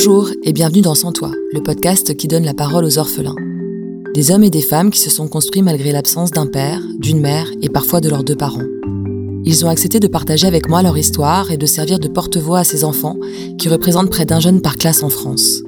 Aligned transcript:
Bonjour 0.00 0.30
et 0.44 0.52
bienvenue 0.52 0.80
dans 0.80 0.94
Sans 0.94 1.10
Toi, 1.10 1.32
le 1.52 1.60
podcast 1.60 2.16
qui 2.16 2.28
donne 2.28 2.44
la 2.44 2.54
parole 2.54 2.84
aux 2.84 2.98
orphelins. 2.98 3.34
Des 4.14 4.30
hommes 4.30 4.44
et 4.44 4.48
des 4.48 4.62
femmes 4.62 4.92
qui 4.92 5.00
se 5.00 5.10
sont 5.10 5.26
construits 5.26 5.60
malgré 5.60 5.90
l'absence 5.90 6.30
d'un 6.30 6.46
père, 6.46 6.80
d'une 7.00 7.18
mère 7.18 7.50
et 7.62 7.68
parfois 7.68 8.00
de 8.00 8.08
leurs 8.08 8.22
deux 8.22 8.36
parents. 8.36 8.62
Ils 9.44 9.64
ont 9.64 9.68
accepté 9.68 9.98
de 9.98 10.06
partager 10.06 10.46
avec 10.46 10.68
moi 10.68 10.84
leur 10.84 10.96
histoire 10.96 11.50
et 11.50 11.56
de 11.56 11.66
servir 11.66 11.98
de 11.98 12.06
porte-voix 12.06 12.60
à 12.60 12.64
ces 12.64 12.84
enfants 12.84 13.16
qui 13.58 13.68
représentent 13.68 14.08
près 14.08 14.24
d'un 14.24 14.38
jeune 14.38 14.60
par 14.60 14.76
classe 14.76 15.02
en 15.02 15.08
France. 15.08 15.64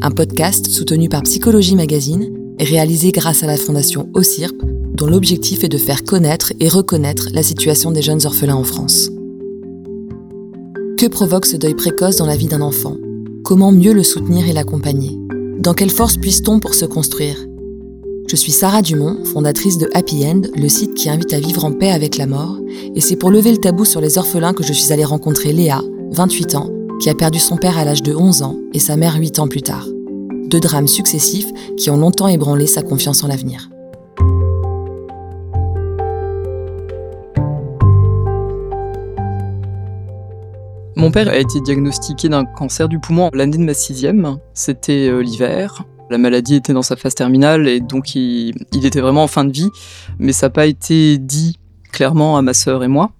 Un 0.00 0.12
podcast 0.12 0.66
soutenu 0.66 1.08
par 1.08 1.22
Psychologie 1.22 1.74
Magazine 1.74 2.32
et 2.60 2.64
réalisé 2.64 3.10
grâce 3.10 3.42
à 3.42 3.48
la 3.48 3.56
fondation 3.56 4.08
OCIRP, 4.14 4.62
dont 4.94 5.06
l'objectif 5.06 5.64
est 5.64 5.68
de 5.68 5.76
faire 5.76 6.04
connaître 6.04 6.52
et 6.60 6.68
reconnaître 6.68 7.30
la 7.34 7.42
situation 7.42 7.90
des 7.90 8.02
jeunes 8.02 8.24
orphelins 8.26 8.54
en 8.54 8.62
France. 8.62 9.10
Que 10.96 11.08
provoque 11.08 11.46
ce 11.46 11.56
deuil 11.56 11.74
précoce 11.74 12.14
dans 12.14 12.26
la 12.26 12.36
vie 12.36 12.46
d'un 12.46 12.60
enfant? 12.60 12.94
Comment 13.50 13.72
mieux 13.72 13.92
le 13.92 14.04
soutenir 14.04 14.46
et 14.46 14.52
l'accompagner 14.52 15.18
Dans 15.58 15.74
quelle 15.74 15.90
force 15.90 16.16
puisse-t-on 16.16 16.60
pour 16.60 16.72
se 16.72 16.84
construire? 16.84 17.36
Je 18.28 18.36
suis 18.36 18.52
Sarah 18.52 18.80
Dumont, 18.80 19.24
fondatrice 19.24 19.76
de 19.76 19.90
Happy 19.92 20.24
End, 20.24 20.42
le 20.54 20.68
site 20.68 20.94
qui 20.94 21.10
invite 21.10 21.32
à 21.32 21.40
vivre 21.40 21.64
en 21.64 21.72
paix 21.72 21.90
avec 21.90 22.16
la 22.16 22.28
mort, 22.28 22.60
et 22.94 23.00
c'est 23.00 23.16
pour 23.16 23.32
lever 23.32 23.50
le 23.50 23.58
tabou 23.58 23.84
sur 23.84 24.00
les 24.00 24.18
orphelins 24.18 24.52
que 24.52 24.62
je 24.62 24.72
suis 24.72 24.92
allée 24.92 25.04
rencontrer 25.04 25.52
Léa, 25.52 25.82
28 26.12 26.54
ans, 26.54 26.70
qui 27.00 27.10
a 27.10 27.14
perdu 27.16 27.40
son 27.40 27.56
père 27.56 27.76
à 27.76 27.84
l'âge 27.84 28.04
de 28.04 28.14
11 28.14 28.42
ans 28.42 28.56
et 28.72 28.78
sa 28.78 28.96
mère 28.96 29.16
8 29.18 29.40
ans 29.40 29.48
plus 29.48 29.62
tard. 29.62 29.88
Deux 30.46 30.60
drames 30.60 30.86
successifs 30.86 31.50
qui 31.76 31.90
ont 31.90 31.96
longtemps 31.96 32.28
ébranlé 32.28 32.68
sa 32.68 32.82
confiance 32.82 33.24
en 33.24 33.26
l'avenir. 33.26 33.68
Mon 41.00 41.10
père 41.10 41.28
a 41.28 41.38
été 41.38 41.62
diagnostiqué 41.62 42.28
d'un 42.28 42.44
cancer 42.44 42.86
du 42.86 42.98
poumon 42.98 43.30
l'année 43.32 43.56
de 43.56 43.62
ma 43.62 43.72
sixième. 43.72 44.36
C'était 44.52 45.08
euh, 45.08 45.22
l'hiver. 45.22 45.82
La 46.10 46.18
maladie 46.18 46.56
était 46.56 46.74
dans 46.74 46.82
sa 46.82 46.94
phase 46.94 47.14
terminale 47.14 47.68
et 47.68 47.80
donc 47.80 48.14
il, 48.14 48.54
était 48.74 49.00
vraiment 49.00 49.22
en 49.22 49.26
fin 49.26 49.46
de 49.46 49.50
vie. 49.50 49.70
Mais 50.18 50.34
ça 50.34 50.46
n'a 50.46 50.50
pas 50.50 50.66
été 50.66 51.16
dit 51.16 51.58
clairement 51.90 52.36
à 52.36 52.42
ma 52.42 52.52
sœur 52.52 52.84
et 52.84 52.88
moi. 52.88 53.12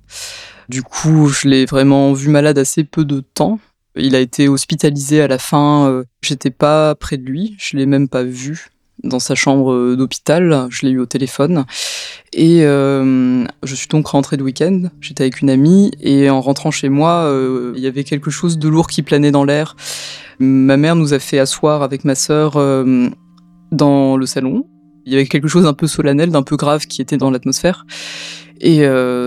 Du 0.68 0.82
coup, 0.82 1.28
je 1.28 1.48
l'ai 1.48 1.64
vraiment 1.64 2.12
vu 2.12 2.28
malade 2.28 2.58
assez 2.58 2.84
peu 2.84 3.06
de 3.06 3.20
temps. 3.20 3.58
Il 3.96 4.14
a 4.14 4.20
été 4.20 4.46
hospitalisé 4.46 5.22
à 5.22 5.26
la 5.26 5.38
fin. 5.38 5.88
Euh, 5.88 6.04
j'étais 6.20 6.50
pas 6.50 6.94
près 6.94 7.16
de 7.16 7.24
lui. 7.24 7.56
Je 7.58 7.78
l'ai 7.78 7.86
même 7.86 8.10
pas 8.10 8.24
vu 8.24 8.68
dans 9.04 9.18
sa 9.18 9.34
chambre 9.34 9.72
euh, 9.72 9.96
d'hôpital. 9.96 10.66
Je 10.70 10.86
l'ai 10.86 10.92
eu 10.92 10.98
au 10.98 11.06
téléphone. 11.06 11.64
Et 12.32 12.64
euh, 12.64 13.44
je 13.62 13.74
suis 13.74 13.88
donc 13.88 14.06
rentré 14.08 14.36
de 14.36 14.42
week-end. 14.42 14.82
J'étais 15.00 15.24
avec 15.24 15.40
une 15.40 15.50
amie. 15.50 15.90
Et 16.00 16.30
en 16.30 16.40
rentrant 16.40 16.70
chez 16.70 16.88
moi, 16.88 17.24
euh, 17.24 17.72
il 17.76 17.82
y 17.82 17.86
avait 17.86 18.04
quelque 18.04 18.30
chose 18.30 18.58
de 18.58 18.68
lourd 18.68 18.86
qui 18.86 19.02
planait 19.02 19.30
dans 19.30 19.44
l'air. 19.44 19.76
Ma 20.38 20.76
mère 20.76 20.96
nous 20.96 21.12
a 21.14 21.18
fait 21.18 21.38
asseoir 21.38 21.82
avec 21.82 22.04
ma 22.04 22.14
sœur 22.14 22.52
dans 23.72 24.16
le 24.16 24.26
salon. 24.26 24.66
Il 25.04 25.12
y 25.12 25.16
avait 25.16 25.26
quelque 25.26 25.48
chose 25.48 25.64
d'un 25.64 25.74
peu 25.74 25.86
solennel, 25.86 26.30
d'un 26.30 26.42
peu 26.42 26.56
grave 26.56 26.86
qui 26.86 27.02
était 27.02 27.18
dans 27.18 27.30
l'atmosphère. 27.30 27.84
Et 28.58 28.82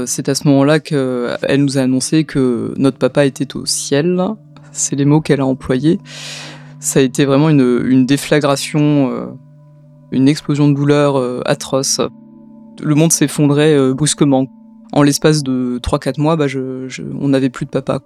c'est 0.08 0.28
à 0.28 0.34
ce 0.34 0.48
moment-là 0.48 0.80
qu'elle 0.80 1.38
nous 1.60 1.78
a 1.78 1.82
annoncé 1.82 2.24
que 2.24 2.74
notre 2.78 2.98
papa 2.98 3.28
était 3.28 3.56
au 3.56 3.68
ciel. 3.68 4.20
C'est 4.72 4.96
les 4.96 5.06
mots 5.06 5.22
qu'elle 5.22 5.42
a 5.42 5.46
employés. 5.46 6.00
Ça 6.80 7.00
a 7.00 7.04
été 7.04 7.26
vraiment 7.26 7.50
une, 7.50 7.84
une 7.86 8.08
déflagration 8.08 9.38
une 10.14 10.28
explosion 10.28 10.70
de 10.70 10.76
douleur 10.76 11.18
euh, 11.18 11.42
atroce. 11.46 12.00
Le 12.82 12.96
monde 12.96 13.12
s'effondrait 13.12 13.74
euh, 13.74 13.94
brusquement. 13.94 14.48
En 14.94 15.02
l'espace 15.02 15.42
de 15.42 15.80
3-4 15.82 16.22
mois, 16.22 16.36
bah, 16.36 16.46
on 17.20 17.28
n'avait 17.30 17.50
plus 17.50 17.66
de 17.66 17.72
papa. 17.72 18.02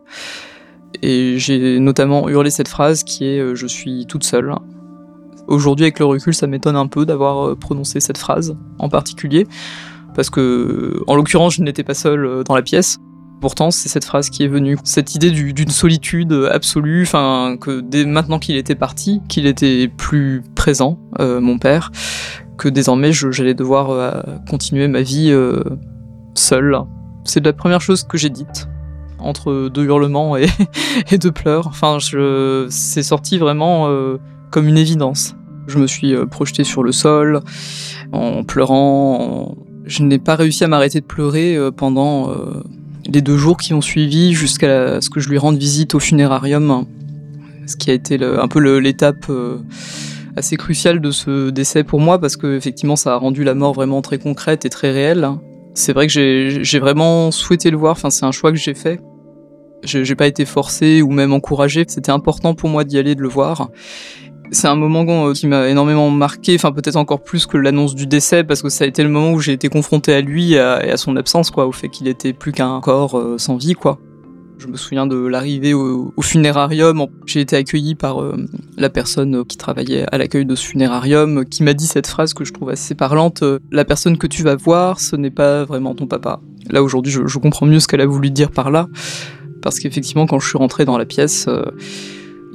Et 1.01 1.37
j'ai 1.37 1.79
notamment 1.79 2.29
hurlé 2.29 2.49
cette 2.49 2.69
phrase 2.69 3.03
qui 3.03 3.25
est 3.25 3.39
euh, 3.39 3.55
Je 3.55 3.67
suis 3.67 4.05
toute 4.07 4.23
seule. 4.23 4.55
Aujourd'hui, 5.47 5.85
avec 5.85 5.99
le 5.99 6.05
recul, 6.05 6.33
ça 6.33 6.47
m'étonne 6.47 6.77
un 6.77 6.87
peu 6.87 7.05
d'avoir 7.05 7.57
prononcé 7.57 7.99
cette 7.99 8.17
phrase 8.17 8.57
en 8.79 8.89
particulier, 8.89 9.47
parce 10.13 10.29
que, 10.29 11.01
en 11.07 11.15
l'occurrence, 11.15 11.55
je 11.55 11.63
n'étais 11.63 11.83
pas 11.83 11.93
seule 11.93 12.43
dans 12.43 12.53
la 12.53 12.61
pièce. 12.61 12.99
Pourtant, 13.39 13.69
c'est 13.69 13.87
cette 13.87 14.05
phrase 14.05 14.31
qui 14.31 14.43
est 14.43 14.47
venue, 14.47 14.77
cette 14.83 15.13
idée 15.13 15.29
d'une 15.29 15.69
solitude 15.69 16.33
absolue, 16.51 17.03
enfin 17.03 17.55
que 17.61 17.81
dès 17.81 18.03
maintenant 18.03 18.39
qu'il 18.39 18.55
était 18.55 18.75
parti, 18.75 19.21
qu'il 19.29 19.45
était 19.45 19.87
plus 19.87 20.41
présent, 20.55 20.97
euh, 21.19 21.39
mon 21.39 21.59
père, 21.59 21.91
que 22.57 22.67
désormais 22.67 23.11
j'allais 23.11 23.53
devoir 23.53 23.91
euh, 23.91 24.11
continuer 24.49 24.87
ma 24.87 25.03
vie 25.03 25.29
euh, 25.29 25.63
seule. 26.33 26.79
C'est 27.25 27.45
la 27.45 27.53
première 27.53 27.79
chose 27.79 28.03
que 28.03 28.17
j'ai 28.17 28.31
dite 28.31 28.67
entre 29.19 29.69
deux 29.69 29.85
hurlements 29.85 30.35
et, 30.35 30.47
deux 31.17 31.31
pleurs. 31.31 31.67
Enfin, 31.67 31.99
c'est 32.69 33.03
sorti 33.03 33.37
vraiment 33.37 33.87
comme 34.51 34.67
une 34.67 34.77
évidence. 34.77 35.35
Je 35.67 35.77
me 35.77 35.87
suis 35.87 36.15
projeté 36.27 36.63
sur 36.63 36.81
le 36.81 36.91
sol 36.91 37.41
en 38.13 38.43
pleurant. 38.43 39.55
Je 39.85 40.03
n'ai 40.03 40.19
pas 40.19 40.35
réussi 40.35 40.63
à 40.63 40.67
m'arrêter 40.67 41.01
de 41.01 41.05
pleurer 41.05 41.57
pendant 41.75 42.31
les 43.07 43.21
deux 43.21 43.37
jours 43.37 43.57
qui 43.57 43.73
ont 43.73 43.81
suivi 43.81 44.33
jusqu'à 44.33 45.01
ce 45.01 45.09
que 45.09 45.19
je 45.19 45.29
lui 45.29 45.37
rende 45.37 45.57
visite 45.57 45.95
au 45.95 45.99
funérarium, 45.99 46.85
ce 47.65 47.75
qui 47.75 47.89
a 47.89 47.93
été 47.93 48.21
un 48.23 48.47
peu 48.47 48.59
l'étape 48.79 49.25
euh, 49.29 49.57
assez 50.35 50.57
cruciale 50.57 50.99
de 50.99 51.11
ce 51.11 51.49
décès 51.49 51.83
pour 51.83 51.99
moi 51.99 52.19
parce 52.19 52.37
que 52.37 52.55
effectivement 52.55 52.95
ça 52.95 53.13
a 53.13 53.17
rendu 53.17 53.43
la 53.43 53.53
mort 53.53 53.73
vraiment 53.73 54.01
très 54.01 54.17
concrète 54.17 54.65
et 54.65 54.69
très 54.69 54.91
réelle. 54.91 55.29
C'est 55.73 55.93
vrai 55.93 56.07
que 56.07 56.13
j'ai 56.13 56.79
vraiment 56.79 57.31
souhaité 57.31 57.69
le 57.69 57.77
voir, 57.77 57.91
enfin 57.91 58.09
c'est 58.09 58.25
un 58.25 58.31
choix 58.31 58.51
que 58.51 58.57
j'ai 58.57 58.73
fait. 58.73 58.99
J'ai 59.83 60.15
pas 60.15 60.25
été 60.25 60.43
forcé 60.43 61.03
ou 61.03 61.11
même 61.11 61.33
encouragé, 61.33 61.85
c'était 61.87 62.11
important 62.11 62.55
pour 62.55 62.67
moi 62.67 62.83
d'y 62.83 62.97
aller, 62.97 63.13
de 63.13 63.21
le 63.21 63.27
voir. 63.27 63.69
C'est 64.51 64.67
un 64.67 64.75
moment 64.75 65.27
euh, 65.27 65.33
qui 65.33 65.47
m'a 65.47 65.67
énormément 65.67 66.09
marqué, 66.09 66.55
enfin 66.55 66.71
peut-être 66.71 66.95
encore 66.95 67.23
plus 67.23 67.45
que 67.45 67.57
l'annonce 67.57 67.95
du 67.95 68.07
décès, 68.07 68.43
parce 68.43 68.61
que 68.61 68.69
ça 68.69 68.85
a 68.85 68.87
été 68.87 69.03
le 69.03 69.09
moment 69.09 69.33
où 69.33 69.39
j'ai 69.39 69.53
été 69.53 69.67
confronté 69.67 70.13
à 70.13 70.21
lui 70.21 70.53
et 70.53 70.59
à, 70.59 70.97
son 70.97 71.15
absence, 71.17 71.51
quoi, 71.51 71.67
au 71.67 71.71
fait 71.71 71.89
qu'il 71.89 72.07
était 72.07 72.33
plus 72.33 72.51
qu'un 72.51 72.79
corps 72.79 73.17
euh, 73.17 73.37
sans 73.37 73.57
vie, 73.57 73.73
quoi. 73.73 73.99
Je 74.57 74.67
me 74.67 74.75
souviens 74.75 75.05
de 75.05 75.15
l'arrivée 75.15 75.75
au, 75.75 76.11
funérarium. 76.21 77.05
J'ai 77.27 77.41
été 77.41 77.55
accueilli 77.55 77.93
par 77.93 78.21
euh, 78.21 78.37
la 78.75 78.89
personne 78.89 79.45
qui 79.45 79.55
travaillait 79.55 80.05
à 80.11 80.17
l'accueil 80.17 80.45
de 80.45 80.55
ce 80.55 80.65
funérarium, 80.65 81.45
qui 81.45 81.61
m'a 81.61 81.73
dit 81.73 81.85
cette 81.85 82.07
phrase 82.07 82.33
que 82.33 82.43
je 82.43 82.53
trouve 82.53 82.69
assez 82.69 82.95
parlante. 82.95 83.43
la 83.71 83.85
personne 83.85 84.17
que 84.17 84.25
tu 84.25 84.41
vas 84.41 84.55
voir, 84.55 84.99
ce 84.99 85.15
n'est 85.15 85.29
pas 85.29 85.63
vraiment 85.63 85.93
ton 85.93 86.07
papa. 86.07 86.39
Là 86.71 86.81
aujourd'hui, 86.81 87.11
je, 87.11 87.27
je, 87.27 87.37
comprends 87.37 87.67
mieux 87.67 87.79
ce 87.79 87.87
qu'elle 87.87 88.01
a 88.01 88.07
voulu 88.07 88.31
dire 88.31 88.49
par 88.49 88.71
là, 88.71 88.87
parce 89.61 89.79
qu'effectivement, 89.79 90.25
quand 90.25 90.39
je 90.39 90.47
suis 90.47 90.57
rentré 90.57 90.85
dans 90.85 90.97
la 90.97 91.05
pièce 91.05 91.47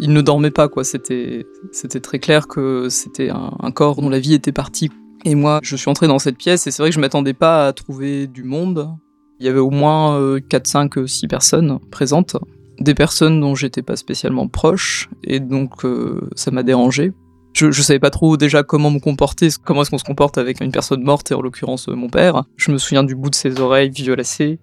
il 0.03 0.13
ne 0.13 0.21
dormait 0.21 0.51
pas, 0.51 0.69
quoi. 0.69 0.83
C'était, 0.83 1.47
c'était 1.71 2.01
très 2.01 2.19
clair 2.19 2.49
que 2.49 2.89
c'était 2.91 3.31
un, 3.31 3.71
corps 3.71 4.03
dont 4.03 4.11
la 4.11 4.19
vie 4.19 4.35
était 4.35 4.53
partie. 4.53 4.91
Et 5.25 5.37
moi, 5.37 5.61
je 5.63 5.77
suis 5.77 5.89
entré 5.89 6.09
dans 6.09 6.19
cette 6.19 6.37
pièce 6.37 6.67
et 6.67 6.73
c'est 6.73 6.83
vrai 6.83 6.91
que 6.91 6.95
je 6.97 7.01
m'attendais 7.01 7.35
pas 7.35 7.69
à 7.69 7.73
trouver 7.73 8.27
du 8.27 8.43
monde. 8.43 8.91
Il 9.39 9.47
y 9.47 9.49
avait 9.49 9.61
au 9.61 9.71
moins 9.71 10.41
4, 10.41 10.67
5, 10.67 11.09
6 11.09 11.29
personnes 11.29 11.79
présentes. 11.93 12.37
Des 12.81 12.95
personnes 12.95 13.41
dont 13.41 13.55
j'étais 13.55 13.83
pas 13.83 13.95
spécialement 13.95 14.49
proche 14.49 15.09
et 15.23 15.39
donc 15.39 15.85
euh, 15.85 16.29
ça 16.35 16.51
m'a 16.51 16.65
dérangé. 16.65 17.13
Je, 17.53 17.71
je 17.71 17.83
savais 17.83 18.01
pas 18.01 18.11
trop 18.11 18.37
déjà 18.37 18.65
comment 18.65 18.91
me 18.91 18.99
comporter, 18.99 19.51
comment 19.63 19.83
est-ce 19.83 19.91
qu'on 19.91 19.99
se 19.99 20.05
comporte 20.05 20.37
avec 20.37 20.61
une 20.61 20.73
personne 20.73 21.05
morte 21.05 21.31
et 21.31 21.35
en 21.35 21.43
l'occurrence 21.43 21.87
mon 21.87 22.09
père. 22.09 22.43
Je 22.57 22.73
me 22.73 22.79
souviens 22.79 23.05
du 23.05 23.15
bout 23.15 23.31
de 23.31 23.37
ses 23.37 23.61
oreilles 23.61 23.91
violacées, 23.91 24.59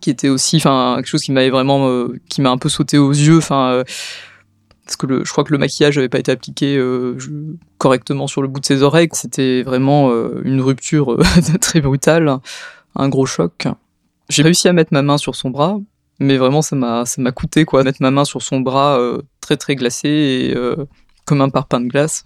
qui 0.00 0.10
était 0.10 0.28
aussi, 0.28 0.56
enfin, 0.56 0.96
quelque 0.96 1.06
chose 1.06 1.22
qui 1.22 1.32
m'avait 1.32 1.48
vraiment, 1.48 1.88
euh, 1.88 2.20
qui 2.28 2.42
m'a 2.42 2.50
un 2.50 2.58
peu 2.58 2.68
sauté 2.68 2.98
aux 2.98 3.12
yeux. 3.12 3.38
Enfin, 3.38 3.70
euh, 3.70 3.84
parce 4.84 4.96
que 4.96 5.06
le, 5.06 5.24
je 5.24 5.32
crois 5.32 5.44
que 5.44 5.52
le 5.52 5.58
maquillage 5.58 5.96
n'avait 5.96 6.08
pas 6.08 6.18
été 6.18 6.30
appliqué 6.30 6.76
euh, 6.76 7.16
correctement 7.78 8.26
sur 8.26 8.42
le 8.42 8.48
bout 8.48 8.60
de 8.60 8.66
ses 8.66 8.82
oreilles. 8.82 9.08
C'était 9.12 9.62
vraiment 9.62 10.10
euh, 10.10 10.42
une 10.44 10.60
rupture 10.60 11.12
euh, 11.12 11.22
très 11.60 11.80
brutale, 11.80 12.38
un 12.94 13.08
gros 13.08 13.26
choc. 13.26 13.66
J'ai 14.28 14.42
réussi 14.42 14.68
à 14.68 14.72
mettre 14.72 14.92
ma 14.92 15.02
main 15.02 15.18
sur 15.18 15.36
son 15.36 15.50
bras, 15.50 15.78
mais 16.18 16.36
vraiment 16.36 16.62
ça 16.62 16.76
m'a 16.76 17.06
ça 17.06 17.20
m'a 17.22 17.32
coûté 17.32 17.64
quoi, 17.64 17.82
mettre 17.82 18.02
ma 18.02 18.10
main 18.10 18.24
sur 18.24 18.42
son 18.42 18.60
bras 18.60 18.98
très 19.40 19.56
très 19.56 19.74
glacé 19.76 20.08
et 20.08 20.54
comme 21.26 21.42
un 21.42 21.50
parpaing 21.50 21.80
de 21.80 21.88
glace. 21.88 22.24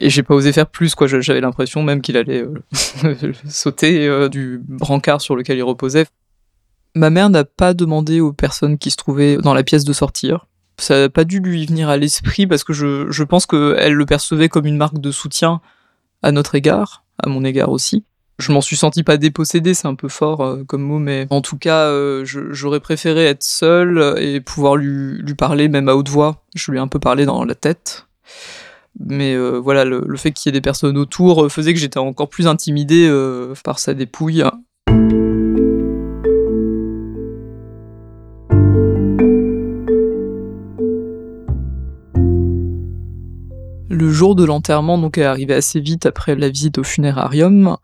et 0.00 0.08
j'ai 0.08 0.22
pas 0.22 0.34
osé 0.34 0.52
faire 0.52 0.66
plus 0.66 0.94
quoi. 0.94 1.06
J'avais 1.06 1.42
l'impression 1.42 1.82
même 1.82 2.00
qu'il 2.00 2.16
allait 2.16 2.46
sauter 3.48 4.28
du 4.30 4.62
brancard 4.66 5.20
sur 5.20 5.36
lequel 5.36 5.58
il 5.58 5.62
reposait. 5.62 6.06
Ma 6.94 7.10
mère 7.10 7.28
n'a 7.28 7.44
pas 7.44 7.74
demandé 7.74 8.20
aux 8.20 8.32
personnes 8.32 8.78
qui 8.78 8.90
se 8.90 8.96
trouvaient 8.96 9.36
dans 9.36 9.52
la 9.52 9.62
pièce 9.62 9.84
de 9.84 9.92
sortir 9.92 10.46
ça 10.78 11.00
n'a 11.00 11.08
pas 11.08 11.24
dû 11.24 11.40
lui 11.40 11.66
venir 11.66 11.88
à 11.88 11.96
l'esprit 11.96 12.46
parce 12.46 12.64
que 12.64 12.72
je, 12.72 13.10
je 13.10 13.24
pense 13.24 13.46
qu'elle 13.46 13.94
le 13.94 14.06
percevait 14.06 14.48
comme 14.48 14.66
une 14.66 14.76
marque 14.76 14.98
de 14.98 15.10
soutien 15.10 15.60
à 16.22 16.32
notre 16.32 16.54
égard, 16.54 17.04
à 17.22 17.28
mon 17.28 17.44
égard 17.44 17.70
aussi. 17.70 18.04
Je 18.38 18.52
m'en 18.52 18.60
suis 18.60 18.76
senti 18.76 19.02
pas 19.02 19.16
dépossédé, 19.16 19.74
c'est 19.74 19.88
un 19.88 19.96
peu 19.96 20.08
fort 20.08 20.42
euh, 20.42 20.62
comme 20.64 20.82
mot, 20.82 21.00
mais 21.00 21.26
en 21.30 21.40
tout 21.40 21.58
cas, 21.58 21.86
euh, 21.86 22.24
j'aurais 22.24 22.78
préféré 22.78 23.26
être 23.26 23.42
seul 23.42 24.14
et 24.18 24.40
pouvoir 24.40 24.76
lui, 24.76 25.18
lui, 25.18 25.34
parler 25.34 25.68
même 25.68 25.88
à 25.88 25.96
haute 25.96 26.08
voix. 26.08 26.44
Je 26.54 26.70
lui 26.70 26.78
ai 26.78 26.80
un 26.80 26.86
peu 26.86 27.00
parlé 27.00 27.26
dans 27.26 27.44
la 27.44 27.56
tête. 27.56 28.06
Mais 29.00 29.34
euh, 29.34 29.58
voilà, 29.58 29.84
le, 29.84 30.04
le 30.06 30.16
fait 30.16 30.30
qu'il 30.30 30.48
y 30.48 30.50
ait 30.50 30.52
des 30.52 30.60
personnes 30.60 30.96
autour 30.96 31.50
faisait 31.50 31.74
que 31.74 31.80
j'étais 31.80 31.98
encore 31.98 32.28
plus 32.28 32.46
intimidé 32.46 33.10
par 33.64 33.80
sa 33.80 33.94
dépouille. 33.94 34.44
De 44.34 44.44
l'enterrement 44.44 44.98
donc 44.98 45.18
est 45.18 45.24
arrivé 45.24 45.54
assez 45.54 45.80
vite 45.80 46.06
après 46.06 46.34
la 46.34 46.48
visite 46.48 46.78
au 46.78 46.84
funérarium 46.84 47.76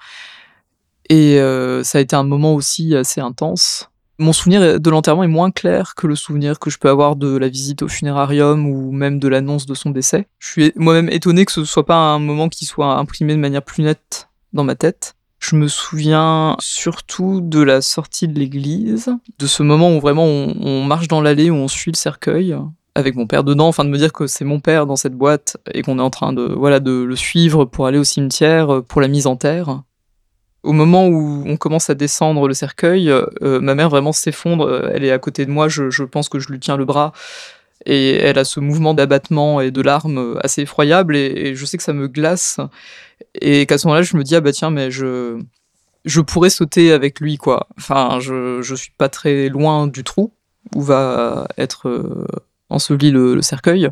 et 1.10 1.38
ça 1.82 1.98
a 1.98 2.00
été 2.00 2.16
un 2.16 2.24
moment 2.24 2.54
aussi 2.54 2.94
assez 2.96 3.20
intense. 3.20 3.90
Mon 4.18 4.32
souvenir 4.32 4.80
de 4.80 4.90
l'enterrement 4.90 5.24
est 5.24 5.28
moins 5.28 5.50
clair 5.50 5.94
que 5.96 6.06
le 6.06 6.14
souvenir 6.14 6.60
que 6.60 6.70
je 6.70 6.78
peux 6.78 6.88
avoir 6.88 7.16
de 7.16 7.36
la 7.36 7.48
visite 7.48 7.82
au 7.82 7.88
funérarium 7.88 8.66
ou 8.66 8.92
même 8.92 9.18
de 9.18 9.26
l'annonce 9.26 9.66
de 9.66 9.74
son 9.74 9.90
décès. 9.90 10.28
Je 10.38 10.50
suis 10.50 10.72
moi-même 10.76 11.08
étonné 11.08 11.44
que 11.44 11.52
ce 11.52 11.64
soit 11.64 11.84
pas 11.84 11.96
un 11.96 12.20
moment 12.20 12.48
qui 12.48 12.64
soit 12.64 12.96
imprimé 12.96 13.34
de 13.34 13.40
manière 13.40 13.62
plus 13.62 13.82
nette 13.82 14.28
dans 14.52 14.62
ma 14.62 14.76
tête. 14.76 15.16
Je 15.40 15.56
me 15.56 15.66
souviens 15.66 16.56
surtout 16.60 17.40
de 17.42 17.60
la 17.60 17.82
sortie 17.82 18.28
de 18.28 18.38
l'église, 18.38 19.10
de 19.38 19.46
ce 19.46 19.62
moment 19.62 19.94
où 19.94 20.00
vraiment 20.00 20.24
on, 20.24 20.84
marche 20.84 21.08
dans 21.08 21.20
l'allée, 21.20 21.50
où 21.50 21.56
on 21.56 21.68
suit 21.68 21.90
le 21.90 21.96
cercueil, 21.96 22.56
avec 22.94 23.16
mon 23.16 23.26
père 23.26 23.44
dedans, 23.44 23.68
enfin 23.68 23.84
de 23.84 23.90
me 23.90 23.98
dire 23.98 24.12
que 24.12 24.26
c'est 24.26 24.44
mon 24.44 24.60
père 24.60 24.86
dans 24.86 24.96
cette 24.96 25.14
boîte 25.14 25.56
et 25.72 25.82
qu'on 25.82 25.98
est 25.98 26.02
en 26.02 26.10
train 26.10 26.32
de 26.32 26.42
voilà 26.42 26.80
de 26.80 27.02
le 27.02 27.16
suivre 27.16 27.64
pour 27.64 27.86
aller 27.86 27.98
au 27.98 28.04
cimetière 28.04 28.82
pour 28.88 29.00
la 29.00 29.08
mise 29.08 29.26
en 29.26 29.36
terre. 29.36 29.82
Au 30.64 30.72
moment 30.72 31.06
où 31.08 31.42
on 31.46 31.58
commence 31.58 31.90
à 31.90 31.94
descendre 31.94 32.48
le 32.48 32.54
cercueil, 32.54 33.10
euh, 33.10 33.60
ma 33.60 33.74
mère 33.74 33.90
vraiment 33.90 34.12
s'effondre. 34.12 34.90
Elle 34.94 35.04
est 35.04 35.10
à 35.10 35.18
côté 35.18 35.44
de 35.44 35.50
moi. 35.50 35.68
Je, 35.68 36.02
pense 36.04 36.30
que 36.30 36.38
je 36.38 36.48
lui 36.48 36.58
tiens 36.58 36.78
le 36.78 36.86
bras. 36.86 37.12
Et 37.84 38.16
elle 38.16 38.38
a 38.38 38.44
ce 38.44 38.60
mouvement 38.60 38.94
d'abattement 38.94 39.60
et 39.60 39.70
de 39.70 39.82
larmes 39.82 40.38
assez 40.42 40.62
effroyable. 40.62 41.16
Et, 41.16 41.54
je 41.54 41.66
sais 41.66 41.76
que 41.76 41.82
ça 41.82 41.92
me 41.92 42.08
glace. 42.08 42.60
Et 43.42 43.66
qu'à 43.66 43.76
ce 43.76 43.86
moment-là, 43.88 44.02
je 44.02 44.16
me 44.16 44.24
dis, 44.24 44.36
ah 44.36 44.40
bah 44.40 44.52
tiens, 44.52 44.70
mais 44.70 44.90
je, 44.90 45.38
je 46.06 46.22
pourrais 46.22 46.48
sauter 46.48 46.92
avec 46.92 47.20
lui, 47.20 47.36
quoi. 47.36 47.68
Enfin, 47.76 48.18
je, 48.20 48.62
je 48.62 48.74
suis 48.74 48.92
pas 48.96 49.10
très 49.10 49.50
loin 49.50 49.86
du 49.86 50.02
trou 50.02 50.32
où 50.74 50.80
va 50.80 51.46
être 51.58 51.90
euh, 51.90 52.26
enseveli 52.70 53.10
le, 53.10 53.34
le 53.34 53.42
cercueil. 53.42 53.88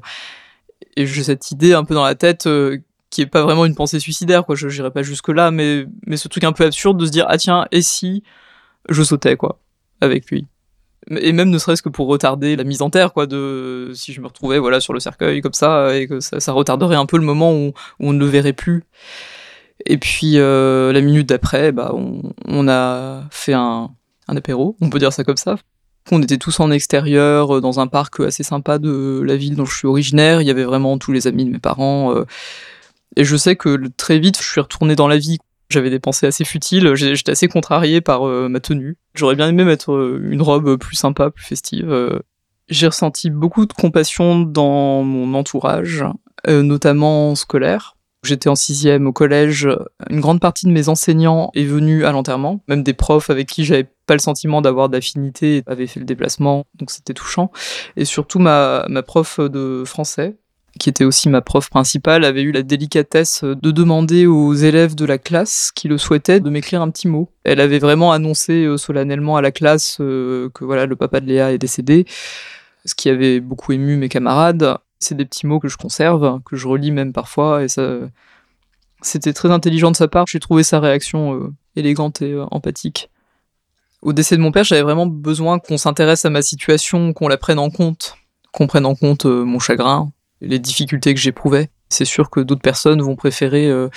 Et 0.96 1.06
j'ai 1.06 1.22
cette 1.22 1.50
idée 1.50 1.74
un 1.74 1.84
peu 1.84 1.94
dans 1.94 2.04
la 2.04 2.14
tête 2.14 2.46
euh, 2.46 2.78
qui 3.10 3.20
est 3.20 3.26
pas 3.26 3.42
vraiment 3.42 3.66
une 3.66 3.74
pensée 3.74 4.00
suicidaire, 4.00 4.44
quoi. 4.44 4.56
Je 4.56 4.68
n'irai 4.68 4.90
pas 4.90 5.02
jusque 5.02 5.28
là, 5.28 5.50
mais 5.50 5.86
mais 6.06 6.16
ce 6.16 6.28
truc 6.28 6.44
un 6.44 6.52
peu 6.52 6.64
absurde 6.64 6.98
de 6.98 7.06
se 7.06 7.10
dire 7.10 7.26
ah 7.28 7.38
tiens 7.38 7.66
et 7.70 7.82
si 7.82 8.22
je 8.88 9.02
sautais 9.02 9.36
quoi 9.36 9.60
avec 10.00 10.30
lui? 10.30 10.46
Et 11.10 11.32
même 11.32 11.50
ne 11.50 11.58
serait-ce 11.58 11.82
que 11.82 11.88
pour 11.88 12.06
retarder 12.06 12.54
la 12.56 12.64
mise 12.64 12.80
en 12.80 12.90
terre, 12.90 13.12
quoi, 13.12 13.26
de 13.26 13.90
si 13.94 14.12
je 14.12 14.20
me 14.20 14.26
retrouvais 14.26 14.58
voilà 14.58 14.80
sur 14.80 14.92
le 14.92 15.00
cercueil 15.00 15.40
comme 15.40 15.52
ça 15.52 15.96
et 15.96 16.06
que 16.06 16.20
ça, 16.20 16.52
retarderait 16.52 16.96
un 16.96 17.06
peu 17.06 17.18
le 17.18 17.24
moment 17.24 17.52
où, 17.54 17.72
on 17.98 18.12
ne 18.12 18.18
le 18.18 18.26
verrait 18.26 18.52
plus. 18.52 18.84
Et 19.84 19.98
puis 19.98 20.38
euh, 20.38 20.92
la 20.92 21.00
minute 21.00 21.28
d'après, 21.28 21.72
bah 21.72 21.92
on, 21.94 22.68
a 22.68 23.24
fait 23.30 23.52
un, 23.52 23.90
un 24.28 24.36
apéro, 24.36 24.76
on 24.80 24.90
peut 24.90 25.00
dire 25.00 25.12
ça 25.12 25.24
comme 25.24 25.36
ça. 25.36 25.56
On 26.10 26.20
était 26.22 26.38
tous 26.38 26.58
en 26.60 26.70
extérieur, 26.70 27.56
euh, 27.56 27.60
dans 27.60 27.80
un 27.80 27.86
parc 27.86 28.20
assez 28.20 28.42
sympa 28.42 28.78
de 28.78 29.22
la 29.24 29.36
ville 29.36 29.56
dont 29.56 29.64
je 29.64 29.76
suis 29.76 29.86
originaire. 29.86 30.42
Il 30.42 30.46
y 30.46 30.50
avait 30.50 30.64
vraiment 30.64 30.98
tous 30.98 31.12
les 31.12 31.26
amis 31.26 31.44
de 31.44 31.50
mes 31.50 31.58
parents. 31.58 32.14
Euh, 32.14 32.24
et 33.16 33.24
je 33.24 33.36
sais 33.36 33.56
que 33.56 33.88
très 33.96 34.18
vite, 34.18 34.38
je 34.40 34.48
suis 34.48 34.60
retourné 34.60 34.96
dans 34.96 35.08
la 35.08 35.18
vie. 35.18 35.38
J'avais 35.72 35.90
des 35.90 36.00
pensées 36.00 36.26
assez 36.26 36.44
futiles, 36.44 36.94
j'étais 36.94 37.32
assez 37.32 37.48
contrarié 37.48 38.02
par 38.02 38.28
euh, 38.28 38.48
ma 38.48 38.60
tenue. 38.60 38.98
J'aurais 39.14 39.36
bien 39.36 39.48
aimé 39.48 39.64
mettre 39.64 39.92
euh, 39.92 40.20
une 40.30 40.42
robe 40.42 40.76
plus 40.76 40.96
sympa, 40.96 41.30
plus 41.30 41.44
festive. 41.44 41.90
Euh. 41.90 42.20
J'ai 42.68 42.86
ressenti 42.86 43.30
beaucoup 43.30 43.64
de 43.64 43.72
compassion 43.72 44.40
dans 44.40 45.02
mon 45.02 45.34
entourage, 45.34 46.04
notamment 46.46 47.34
scolaire. 47.34 47.96
J'étais 48.24 48.48
en 48.48 48.54
sixième 48.54 49.08
au 49.08 49.12
collège. 49.12 49.68
Une 50.08 50.20
grande 50.20 50.40
partie 50.40 50.66
de 50.66 50.70
mes 50.70 50.88
enseignants 50.88 51.50
est 51.54 51.64
venue 51.64 52.04
à 52.04 52.12
l'enterrement. 52.12 52.60
Même 52.68 52.84
des 52.84 52.92
profs 52.92 53.30
avec 53.30 53.48
qui 53.48 53.64
j'avais 53.64 53.88
pas 54.06 54.14
le 54.14 54.20
sentiment 54.20 54.62
d'avoir 54.62 54.88
d'affinité 54.88 55.64
avaient 55.66 55.88
fait 55.88 55.98
le 55.98 56.06
déplacement, 56.06 56.64
donc 56.76 56.92
c'était 56.92 57.14
touchant. 57.14 57.50
Et 57.96 58.04
surtout 58.04 58.38
ma, 58.38 58.86
ma 58.88 59.02
prof 59.02 59.40
de 59.40 59.82
français, 59.84 60.36
qui 60.78 60.88
était 60.88 61.04
aussi 61.04 61.28
ma 61.28 61.40
prof 61.40 61.68
principale, 61.68 62.24
avait 62.24 62.42
eu 62.42 62.52
la 62.52 62.62
délicatesse 62.62 63.42
de 63.42 63.70
demander 63.72 64.26
aux 64.26 64.54
élèves 64.54 64.94
de 64.94 65.04
la 65.04 65.18
classe 65.18 65.72
qui 65.74 65.88
le 65.88 65.98
souhaitaient 65.98 66.38
de 66.38 66.48
m'écrire 66.48 66.80
un 66.80 66.90
petit 66.90 67.08
mot. 67.08 67.28
Elle 67.42 67.60
avait 67.60 67.80
vraiment 67.80 68.12
annoncé 68.12 68.64
euh, 68.64 68.76
solennellement 68.76 69.36
à 69.36 69.42
la 69.42 69.50
classe 69.50 69.98
euh, 70.00 70.48
que 70.54 70.64
voilà 70.64 70.86
le 70.86 70.94
papa 70.94 71.18
de 71.20 71.26
Léa 71.26 71.52
est 71.52 71.58
décédé, 71.58 72.06
ce 72.84 72.94
qui 72.94 73.08
avait 73.08 73.40
beaucoup 73.40 73.72
ému 73.72 73.96
mes 73.96 74.08
camarades. 74.08 74.78
C'est 75.02 75.14
des 75.14 75.24
petits 75.24 75.46
mots 75.46 75.60
que 75.60 75.68
je 75.68 75.76
conserve, 75.76 76.40
que 76.44 76.56
je 76.56 76.68
relis 76.68 76.92
même 76.92 77.12
parfois, 77.12 77.64
et 77.64 77.68
ça, 77.68 77.98
c'était 79.02 79.32
très 79.32 79.50
intelligent 79.50 79.90
de 79.90 79.96
sa 79.96 80.08
part. 80.08 80.26
J'ai 80.28 80.40
trouvé 80.40 80.62
sa 80.62 80.80
réaction 80.80 81.34
euh, 81.34 81.52
élégante 81.76 82.22
et 82.22 82.36
empathique. 82.50 83.10
Au 84.00 84.12
décès 84.12 84.36
de 84.36 84.42
mon 84.42 84.52
père, 84.52 84.64
j'avais 84.64 84.82
vraiment 84.82 85.06
besoin 85.06 85.58
qu'on 85.58 85.78
s'intéresse 85.78 86.24
à 86.24 86.30
ma 86.30 86.42
situation, 86.42 87.12
qu'on 87.12 87.28
la 87.28 87.36
prenne 87.36 87.58
en 87.58 87.70
compte, 87.70 88.16
qu'on 88.52 88.66
prenne 88.66 88.86
en 88.86 88.94
compte 88.94 89.26
mon 89.26 89.58
chagrin, 89.58 90.10
les 90.42 90.58
difficultés 90.58 91.14
que 91.14 91.20
j'éprouvais. 91.20 91.70
C'est 91.88 92.04
sûr 92.04 92.30
que 92.30 92.40
d'autres 92.40 92.62
personnes 92.62 93.00
vont 93.02 93.16
préférer 93.16 93.68
euh, 93.68 93.88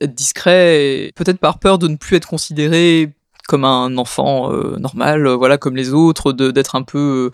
être 0.00 0.14
discrets 0.14 0.84
et 0.84 1.12
peut-être 1.12 1.38
par 1.38 1.58
peur 1.58 1.78
de 1.78 1.88
ne 1.88 1.96
plus 1.96 2.16
être 2.16 2.28
considéré 2.28 3.12
comme 3.48 3.64
un 3.64 3.96
enfant 3.96 4.52
euh, 4.52 4.76
normal, 4.76 5.26
euh, 5.26 5.34
voilà, 5.34 5.58
comme 5.58 5.76
les 5.76 5.92
autres, 5.92 6.32
d'être 6.32 6.76
un 6.76 6.82
peu 6.82 7.30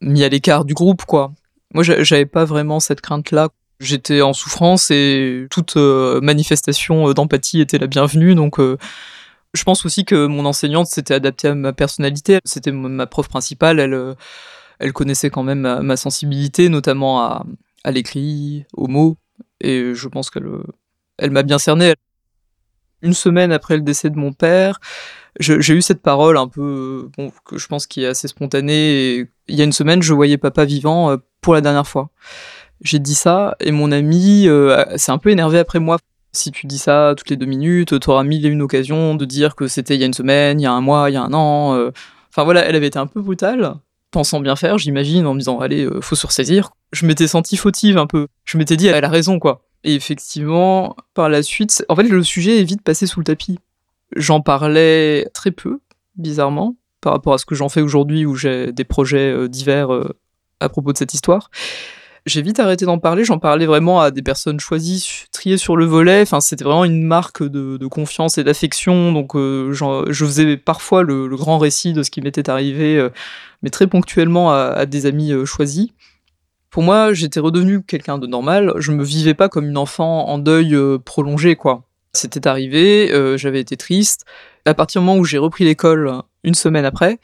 mis 0.00 0.22
à 0.22 0.28
l'écart 0.28 0.64
du 0.64 0.74
groupe, 0.74 1.04
quoi. 1.04 1.32
Moi, 1.74 1.84
j'avais 1.84 2.26
pas 2.26 2.44
vraiment 2.44 2.80
cette 2.80 3.00
crainte-là. 3.00 3.48
J'étais 3.78 4.20
en 4.20 4.32
souffrance 4.32 4.90
et 4.90 5.46
toute 5.50 5.76
manifestation 5.76 7.12
d'empathie 7.12 7.60
était 7.60 7.78
la 7.78 7.86
bienvenue, 7.86 8.34
donc 8.34 8.58
je 8.58 9.64
pense 9.64 9.86
aussi 9.86 10.04
que 10.04 10.26
mon 10.26 10.44
enseignante 10.44 10.88
s'était 10.88 11.14
adaptée 11.14 11.48
à 11.48 11.54
ma 11.54 11.72
personnalité. 11.72 12.40
C'était 12.44 12.72
ma 12.72 13.06
prof 13.06 13.28
principale, 13.28 13.80
elle 13.80 14.16
elle 14.80 14.94
connaissait 14.94 15.30
quand 15.30 15.42
même 15.42 15.60
ma, 15.60 15.96
sensibilité, 15.96 16.70
notamment 16.70 17.20
à, 17.22 17.44
l'écrit, 17.90 18.64
aux 18.72 18.88
mots, 18.88 19.16
et 19.60 19.94
je 19.94 20.08
pense 20.08 20.30
qu'elle 20.30 20.48
elle 21.18 21.30
m'a 21.30 21.42
bien 21.42 21.58
cerné. 21.58 21.94
Une 23.02 23.14
semaine 23.14 23.52
après 23.52 23.76
le 23.76 23.82
décès 23.82 24.10
de 24.10 24.18
mon 24.18 24.32
père, 24.32 24.80
j'ai 25.40 25.74
eu 25.74 25.82
cette 25.82 26.02
parole 26.02 26.36
un 26.36 26.48
peu, 26.48 27.08
bon, 27.16 27.32
que 27.44 27.58
je 27.58 27.66
pense 27.66 27.86
qui 27.86 28.04
est 28.04 28.06
assez 28.06 28.28
spontanée. 28.28 29.26
il 29.48 29.54
y 29.54 29.60
a 29.60 29.64
une 29.64 29.72
semaine, 29.72 30.02
je 30.02 30.14
voyais 30.14 30.38
papa 30.38 30.64
vivant 30.64 31.10
euh, 31.10 31.16
pour 31.40 31.54
la 31.54 31.60
dernière 31.60 31.86
fois. 31.86 32.10
J'ai 32.82 32.98
dit 32.98 33.14
ça, 33.14 33.56
et 33.60 33.72
mon 33.72 33.92
ami 33.92 34.48
euh, 34.48 34.84
s'est 34.96 35.12
un 35.12 35.18
peu 35.18 35.30
énervé 35.30 35.58
après 35.58 35.80
moi. 35.80 35.98
Si 36.32 36.52
tu 36.52 36.66
dis 36.66 36.78
ça 36.78 37.14
toutes 37.16 37.30
les 37.30 37.36
deux 37.36 37.46
minutes, 37.46 37.98
tu 37.98 38.10
auras 38.10 38.22
mille 38.22 38.46
et 38.46 38.48
une 38.48 38.62
occasions 38.62 39.16
de 39.16 39.24
dire 39.24 39.56
que 39.56 39.66
c'était 39.66 39.96
il 39.96 40.00
y 40.00 40.04
a 40.04 40.06
une 40.06 40.14
semaine, 40.14 40.60
il 40.60 40.62
y 40.62 40.66
a 40.66 40.72
un 40.72 40.80
mois, 40.80 41.10
il 41.10 41.14
y 41.14 41.16
a 41.16 41.22
un 41.22 41.32
an. 41.34 41.74
Euh. 41.74 41.90
Enfin 42.30 42.44
voilà, 42.44 42.64
elle 42.64 42.76
avait 42.76 42.86
été 42.86 42.98
un 42.98 43.06
peu 43.08 43.20
brutale 43.20 43.74
pensant 44.10 44.40
bien 44.40 44.56
faire, 44.56 44.78
j'imagine, 44.78 45.26
en 45.26 45.34
me 45.34 45.38
disant 45.38 45.60
allez, 45.60 45.84
euh, 45.84 46.00
faut 46.00 46.16
se 46.16 46.26
ressaisir. 46.26 46.70
Je 46.92 47.06
m'étais 47.06 47.26
senti 47.26 47.56
fautive 47.56 47.98
un 47.98 48.06
peu. 48.06 48.26
Je 48.44 48.58
m'étais 48.58 48.76
dit 48.76 48.86
elle 48.86 49.04
a 49.04 49.08
raison 49.08 49.38
quoi. 49.38 49.62
Et 49.84 49.94
effectivement, 49.94 50.96
par 51.14 51.28
la 51.28 51.42
suite, 51.42 51.84
en 51.88 51.96
fait, 51.96 52.02
le 52.02 52.22
sujet 52.22 52.60
est 52.60 52.64
vite 52.64 52.82
passé 52.82 53.06
sous 53.06 53.20
le 53.20 53.24
tapis. 53.24 53.58
J'en 54.16 54.40
parlais 54.40 55.28
très 55.34 55.50
peu, 55.50 55.80
bizarrement, 56.16 56.76
par 57.00 57.12
rapport 57.12 57.34
à 57.34 57.38
ce 57.38 57.46
que 57.46 57.54
j'en 57.54 57.68
fais 57.68 57.80
aujourd'hui 57.80 58.26
où 58.26 58.34
j'ai 58.34 58.72
des 58.72 58.84
projets 58.84 59.32
euh, 59.32 59.48
divers 59.48 59.92
euh, 59.92 60.16
à 60.60 60.68
propos 60.68 60.92
de 60.92 60.98
cette 60.98 61.14
histoire. 61.14 61.50
J'ai 62.26 62.42
vite 62.42 62.60
arrêté 62.60 62.84
d'en 62.84 62.98
parler, 62.98 63.24
j'en 63.24 63.38
parlais 63.38 63.64
vraiment 63.64 64.00
à 64.00 64.10
des 64.10 64.20
personnes 64.20 64.60
choisies, 64.60 65.26
triées 65.32 65.56
sur 65.56 65.74
le 65.76 65.86
volet. 65.86 66.20
Enfin, 66.20 66.40
c'était 66.40 66.64
vraiment 66.64 66.84
une 66.84 67.02
marque 67.02 67.42
de, 67.42 67.86
confiance 67.86 68.36
et 68.36 68.44
d'affection. 68.44 69.12
Donc, 69.12 69.34
euh, 69.34 69.72
je 69.72 70.24
faisais 70.26 70.58
parfois 70.58 71.02
le, 71.02 71.28
grand 71.28 71.56
récit 71.56 71.94
de 71.94 72.02
ce 72.02 72.10
qui 72.10 72.20
m'était 72.20 72.50
arrivé, 72.50 73.08
mais 73.62 73.70
très 73.70 73.86
ponctuellement 73.86 74.52
à, 74.52 74.84
des 74.84 75.06
amis 75.06 75.32
choisis. 75.46 75.88
Pour 76.68 76.82
moi, 76.82 77.14
j'étais 77.14 77.40
redevenu 77.40 77.82
quelqu'un 77.82 78.18
de 78.18 78.26
normal. 78.26 78.74
Je 78.76 78.92
me 78.92 79.02
vivais 79.02 79.34
pas 79.34 79.48
comme 79.48 79.66
une 79.66 79.78
enfant 79.78 80.28
en 80.28 80.36
deuil 80.36 80.76
prolongé, 81.06 81.56
quoi. 81.56 81.84
C'était 82.12 82.46
arrivé, 82.48 83.12
j'avais 83.36 83.60
été 83.60 83.76
triste. 83.76 84.24
À 84.64 84.74
partir 84.74 85.00
du 85.00 85.06
moment 85.06 85.18
où 85.18 85.24
j'ai 85.24 85.38
repris 85.38 85.64
l'école, 85.64 86.12
une 86.44 86.54
semaine 86.54 86.84
après, 86.84 87.18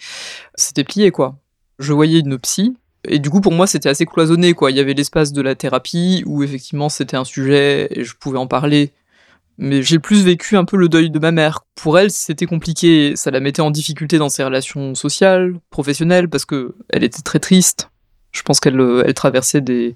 c'était 0.55 0.85
plié, 0.85 1.11
quoi. 1.11 1.37
Je 1.79 1.93
voyais 1.93 2.21
une 2.21 2.39
psy, 2.39 2.77
et 3.09 3.19
du 3.19 3.31
coup, 3.31 3.41
pour 3.41 3.53
moi, 3.53 3.67
c'était 3.67 3.89
assez 3.89 4.07
cloisonné, 4.07 4.53
quoi. 4.53 4.71
Il 4.71 4.77
y 4.77 4.81
avait 4.81 4.95
l'espace 4.95 5.33
de 5.33 5.41
la 5.43 5.55
thérapie 5.55 6.23
où 6.27 6.43
effectivement 6.43 6.89
c'était 6.89 7.17
un 7.17 7.25
sujet 7.25 7.89
et 7.91 8.05
je 8.05 8.15
pouvais 8.17 8.39
en 8.39 8.47
parler. 8.47 8.93
Mais 9.59 9.83
j'ai 9.83 9.99
plus 9.99 10.23
vécu 10.23 10.57
un 10.57 10.65
peu 10.65 10.77
le 10.77 10.89
deuil 10.89 11.11
de 11.11 11.19
ma 11.19 11.31
mère. 11.31 11.65
Pour 11.77 11.99
elle, 11.99 12.11
c'était 12.11 12.47
compliqué. 12.47 13.15
Ça 13.17 13.31
la 13.31 13.41
mettait 13.41 13.63
en 13.63 13.71
difficulté 13.71 14.19
dans 14.19 14.29
ses 14.29 14.45
relations 14.45 14.95
sociales, 14.95 15.55
professionnelles, 15.71 16.29
parce 16.29 16.45
que 16.45 16.75
elle 16.91 17.05
était 17.05 17.23
très 17.23 17.39
triste. 17.39 17.91
Je 18.33 18.43
pense 18.43 18.61
qu'elle 18.61 18.79
euh, 18.81 19.03
elle 19.07 19.15
traversait 19.15 19.63
des, 19.63 19.95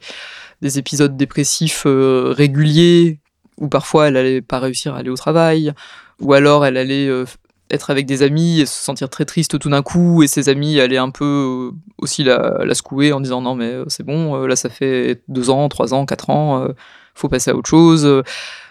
des 0.62 0.78
épisodes 0.78 1.16
dépressifs 1.16 1.82
euh, 1.86 2.32
réguliers 2.34 3.20
où 3.60 3.68
parfois 3.68 4.08
elle 4.08 4.16
allait 4.16 4.40
pas 4.40 4.58
réussir 4.58 4.94
à 4.94 4.98
aller 4.98 5.10
au 5.10 5.16
travail, 5.16 5.72
ou 6.20 6.32
alors 6.32 6.66
elle 6.66 6.76
allait 6.76 7.06
euh, 7.06 7.24
être 7.70 7.90
avec 7.90 8.06
des 8.06 8.22
amis 8.22 8.60
et 8.60 8.66
se 8.66 8.82
sentir 8.82 9.08
très 9.08 9.24
triste 9.24 9.58
tout 9.58 9.70
d'un 9.70 9.82
coup. 9.82 10.22
Et 10.22 10.26
ses 10.26 10.48
amis 10.48 10.80
allaient 10.80 10.96
un 10.96 11.10
peu 11.10 11.70
euh, 11.72 11.76
aussi 11.98 12.24
la, 12.24 12.64
la 12.64 12.74
secouer 12.74 13.12
en 13.12 13.20
disant 13.20 13.42
non 13.42 13.54
mais 13.54 13.72
euh, 13.72 13.84
c'est 13.88 14.02
bon 14.02 14.46
là 14.46 14.56
ça 14.56 14.70
fait 14.70 15.22
deux 15.28 15.50
ans 15.50 15.68
trois 15.68 15.94
ans 15.94 16.06
quatre 16.06 16.30
ans 16.30 16.66
faut 17.14 17.28
passer 17.28 17.50
à 17.50 17.54
autre 17.54 17.68
chose. 17.68 18.22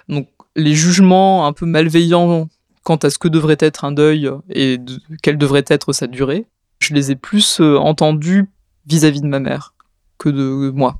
Donc 0.09 0.27
les 0.55 0.73
jugements 0.73 1.45
un 1.45 1.53
peu 1.53 1.65
malveillants 1.65 2.49
quant 2.83 2.97
à 2.97 3.09
ce 3.09 3.19
que 3.19 3.27
devrait 3.27 3.57
être 3.59 3.85
un 3.85 3.91
deuil 3.91 4.29
et 4.49 4.79
quelle 5.21 5.37
devrait 5.37 5.65
être 5.67 5.93
sa 5.93 6.07
durée 6.07 6.47
je 6.79 6.93
les 6.93 7.11
ai 7.11 7.15
plus 7.15 7.59
entendus 7.59 8.49
vis-à-vis 8.87 9.21
de 9.21 9.27
ma 9.27 9.39
mère 9.39 9.73
que 10.17 10.29
de 10.29 10.71
moi. 10.73 10.99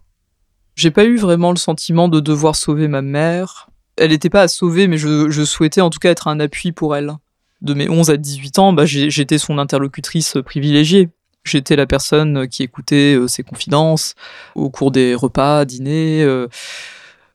J'ai 0.80 0.92
pas 0.92 1.04
eu 1.04 1.18
vraiment 1.18 1.52
le 1.52 1.58
sentiment 1.58 2.08
de 2.08 2.22
devoir 2.22 2.56
sauver 2.56 2.88
ma 2.88 3.02
mère. 3.02 3.69
Elle 4.00 4.12
n'était 4.12 4.30
pas 4.30 4.44
à 4.44 4.48
sauver, 4.48 4.88
mais 4.88 4.98
je, 4.98 5.44
souhaitais 5.46 5.82
en 5.82 5.90
tout 5.90 6.00
cas 6.00 6.10
être 6.10 6.28
un 6.28 6.40
appui 6.40 6.72
pour 6.72 6.96
elle. 6.96 7.14
De 7.62 7.74
mes 7.74 7.90
11 7.90 8.10
à 8.10 8.18
18 8.18 8.60
ans, 8.60 8.74
bah, 8.74 8.86
j'étais 8.86 9.38
son 9.38 9.58
interlocutrice 9.58 10.38
privilégiée. 10.46 11.10
J'étais 11.44 11.76
la 11.76 11.86
personne 11.86 12.48
qui 12.48 12.64
écoutait 12.64 13.16
euh, 13.16 13.28
ses 13.28 13.44
confidences 13.44 14.16
au 14.56 14.70
cours 14.70 14.92
des 14.92 15.16
repas, 15.16 15.66
dîners. 15.66 16.24
Euh, 16.24 16.48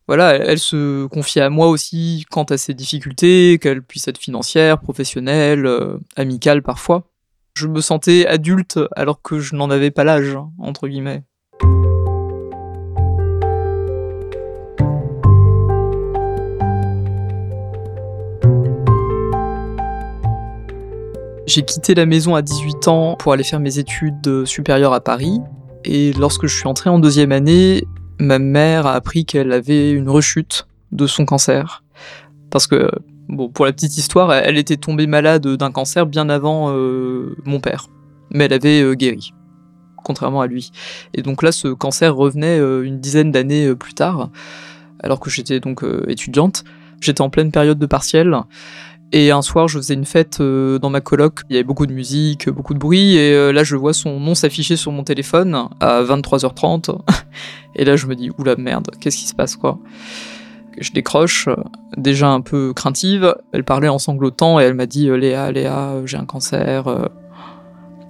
voilà, 0.07 0.35
elle, 0.35 0.59
se 0.59 1.07
confiait 1.07 1.43
à 1.43 1.51
moi 1.51 1.69
aussi 1.69 2.27
quant 2.31 2.45
à 2.45 2.59
ses 2.59 2.75
difficultés, 2.75 3.59
qu'elle 3.61 3.83
puisse 3.83 4.07
être 4.07 4.19
financière, 4.19 4.79
professionnelle, 4.79 5.67
euh, 5.67 5.99
amicale 6.17 6.63
parfois. 6.63 7.11
Je 7.55 7.67
me 7.67 7.81
sentais 7.81 8.27
adulte 8.27 8.79
alors 8.97 9.23
que 9.23 9.41
je 9.41 9.55
n'en 9.55 9.71
avais 9.71 9.91
pas 9.91 10.05
l'âge, 10.05 10.37
entre 10.59 10.89
guillemets. 10.89 11.23
J'ai 21.47 21.63
quitté 21.63 21.95
la 21.95 22.07
maison 22.07 22.35
à 22.35 22.43
18 22.43 22.89
ans 22.89 23.17
pour 23.17 23.33
aller 23.35 23.45
faire 23.45 23.61
mes 23.61 23.79
études 23.79 24.47
supérieures 24.47 24.95
à 24.95 25.01
Paris. 25.01 25.41
Et 25.85 26.13
lorsque 26.15 26.47
je 26.47 26.57
suis 26.57 26.67
entré 26.67 26.89
en 26.89 26.99
deuxième 26.99 27.33
année, 27.33 27.87
ma 28.19 28.39
mère 28.39 28.87
a 28.87 28.95
appris 28.95 29.27
qu'elle 29.27 29.53
avait 29.53 29.93
une 29.93 30.09
rechute 30.09 30.67
de 30.93 31.07
son 31.07 31.27
cancer. 31.27 31.85
Parce 32.51 32.67
que, 32.67 32.91
bon, 33.29 33.51
pour 33.51 33.67
la 33.67 33.73
petite 33.73 33.99
histoire, 33.99 34.33
elle 34.33 34.57
était 34.57 34.79
tombée 34.79 35.07
malade 35.07 35.47
d'un 35.47 35.71
cancer 35.71 36.07
bien 36.07 36.31
avant 36.31 36.71
euh, 36.71 37.37
mon 37.45 37.61
père. 37.61 37.89
Mais 38.31 38.45
elle 38.45 38.55
avait 38.55 38.81
euh, 38.81 38.95
guéri, 38.95 39.35
contrairement 40.03 40.41
à 40.41 40.47
lui. 40.47 40.71
Et 41.13 41.21
donc 41.21 41.43
là, 41.43 41.53
ce 41.53 41.69
cancer 41.69 42.17
revenait 42.17 42.59
euh, 42.59 42.87
une 42.87 43.01
dizaine 43.01 43.31
d'années 43.31 43.75
plus 43.75 43.93
tard, 43.93 44.31
alors 45.03 45.21
que 45.21 45.29
j'étais 45.29 45.61
donc 45.61 45.85
étudiante. 46.09 46.65
J'étais 47.01 47.21
en 47.21 47.29
pleine 47.29 47.53
période 47.53 47.79
de 47.79 47.87
partiel. 47.87 48.35
Et 49.17 49.31
un 49.31 49.43
soir, 49.43 49.69
je 49.69 49.79
faisais 49.79 49.95
une 49.95 50.05
fête 50.05 50.43
dans 50.43 50.91
ma 50.91 51.01
coloc. 51.01 51.43
Il 51.49 51.55
y 51.55 51.57
avait 51.57 51.65
beaucoup 51.65 51.87
de 51.87 51.93
musique, 51.93 52.49
beaucoup 52.49 52.75
de 52.75 52.81
bruit. 52.81 53.15
Et 53.15 53.53
là, 53.53 53.63
je 53.63 53.77
vois 53.77 53.93
son 53.93 54.19
nom 54.19 54.35
s'afficher 54.35 54.75
sur 54.77 54.91
mon 54.91 55.05
téléphone 55.05 55.69
à 55.79 56.03
23h30. 56.03 56.99
Et 57.77 57.85
là, 57.85 57.95
je 57.95 58.07
me 58.07 58.17
dis, 58.17 58.31
oula 58.39 58.57
merde, 58.57 58.91
qu'est-ce 59.01 59.17
qui 59.17 59.29
se 59.29 59.35
passe 59.35 59.55
quoi? 59.55 59.79
Je 60.79 60.91
décroche, 60.93 61.49
euh, 61.49 61.57
déjà 61.97 62.29
un 62.29 62.41
peu 62.41 62.73
craintive. 62.75 63.35
Elle 63.53 63.65
parlait 63.65 63.89
en 63.89 63.99
sanglotant 63.99 64.59
et 64.59 64.65
elle 64.65 64.75
m'a 64.75 64.87
dit, 64.87 65.09
euh, 65.09 65.17
Léa, 65.17 65.53
Léa, 65.53 65.91
euh, 65.91 66.07
j'ai 66.07 66.17
un 66.17 66.25
cancer. 66.25 67.11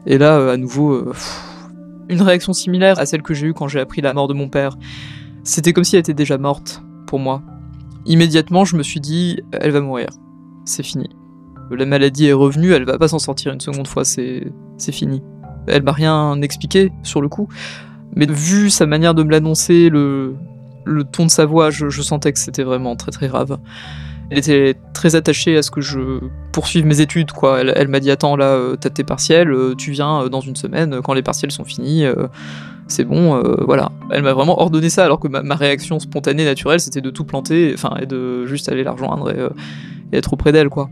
Et 0.06 0.18
là, 0.18 0.52
à 0.52 0.56
nouveau, 0.56 1.12
une 2.08 2.23
réaction 2.23 2.52
similaire 2.52 2.99
à 2.99 3.06
celle 3.06 3.23
que 3.23 3.34
j'ai 3.34 3.49
eue 3.49 3.54
quand 3.54 3.68
j'ai 3.68 3.80
appris 3.80 4.00
la 4.00 4.14
mort 4.14 4.28
de 4.28 4.34
mon 4.34 4.49
père. 4.49 4.76
C'était 5.44 5.73
comme 5.73 5.84
si 5.84 5.96
elle 5.96 6.00
était 6.00 6.14
déjà 6.14 6.38
morte 6.38 6.82
pour 7.06 7.18
moi. 7.18 7.42
Immédiatement, 8.06 8.64
je 8.64 8.76
me 8.76 8.82
suis 8.82 9.00
dit, 9.00 9.40
elle 9.52 9.70
va 9.70 9.80
mourir. 9.80 10.08
C'est 10.64 10.83
fini. 10.83 11.11
La 11.71 11.87
maladie 11.87 12.26
est 12.26 12.33
revenue, 12.33 12.73
elle 12.73 12.85
va 12.85 12.99
pas 12.99 13.09
s'en 13.09 13.18
sortir 13.18 13.52
une 13.52 13.61
seconde 13.61 13.88
fois, 13.88 14.04
c'est 14.04 14.52
fini. 14.78 15.23
Elle 15.66 15.83
m'a 15.83 15.92
rien 15.92 16.40
expliqué 16.42 16.92
sur 17.02 17.21
le 17.21 17.28
coup. 17.28 17.49
Mais 18.14 18.26
vu 18.26 18.71
sa 18.71 18.87
manière 18.87 19.14
de 19.14 19.23
me 19.23 19.30
l'annoncer, 19.30 19.88
le, 19.88 20.37
le 20.85 21.04
ton 21.04 21.26
de 21.26 21.30
sa 21.30 21.47
voix, 21.47 21.71
je, 21.71 21.88
sentais 21.88 22.33
que 22.33 22.38
c'était 22.38 22.62
vraiment 22.62 22.97
très 22.97 23.11
très 23.11 23.28
grave. 23.28 23.59
Elle 24.30 24.38
était 24.38 24.74
très 24.94 25.16
attachée 25.16 25.56
à 25.56 25.62
ce 25.62 25.70
que 25.70 25.80
je 25.80 26.20
poursuive 26.52 26.86
mes 26.86 27.00
études, 27.00 27.32
quoi. 27.32 27.60
Elle, 27.60 27.88
m'a 27.88 28.00
dit 28.00 28.10
Attends, 28.10 28.36
là, 28.36 28.46
euh, 28.46 28.76
t'as 28.76 28.90
tes 28.90 29.04
partiels, 29.04 29.50
euh, 29.50 29.74
tu 29.76 29.90
viens 29.90 30.22
euh, 30.22 30.28
dans 30.28 30.40
une 30.40 30.56
semaine, 30.56 31.00
quand 31.02 31.12
les 31.12 31.22
partiels 31.22 31.50
sont 31.50 31.64
finis, 31.64 32.04
c'est 32.86 33.04
bon, 33.04 33.42
voilà. 33.64 33.90
Elle 34.10 34.22
m'a 34.22 34.32
vraiment 34.32 34.60
ordonné 34.60 34.88
ça, 34.88 35.04
alors 35.04 35.20
que 35.20 35.28
ma, 35.28 35.54
réaction 35.54 35.98
spontanée, 35.98 36.44
naturelle, 36.44 36.80
c'était 36.80 37.00
de 37.00 37.10
tout 37.10 37.24
planter, 37.24 37.72
enfin, 37.74 37.96
et 38.00 38.06
de 38.06 38.46
juste 38.46 38.68
aller 38.68 38.84
la 38.84 38.92
rejoindre 38.92 39.30
et, 39.30 40.16
être 40.16 40.32
auprès 40.32 40.52
d'elle, 40.52 40.68
quoi. 40.68 40.88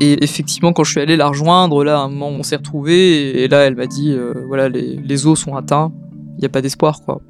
Et 0.00 0.24
effectivement, 0.24 0.72
quand 0.72 0.82
je 0.82 0.90
suis 0.90 1.00
allé 1.00 1.16
la 1.16 1.28
rejoindre, 1.28 1.84
là, 1.84 2.00
à 2.00 2.02
un 2.02 2.08
moment, 2.08 2.28
on 2.28 2.42
s'est 2.42 2.56
retrouvés, 2.56 3.42
et, 3.42 3.48
là, 3.48 3.60
elle 3.60 3.76
m'a 3.76 3.86
dit 3.86 4.16
Voilà, 4.48 4.68
les, 4.68 5.26
os 5.26 5.38
sont 5.38 5.56
atteints, 5.56 5.92
il 6.36 6.40
n'y 6.40 6.46
a 6.46 6.50
pas 6.50 6.62
d'espoir, 6.62 7.00
quoi. 7.04 7.20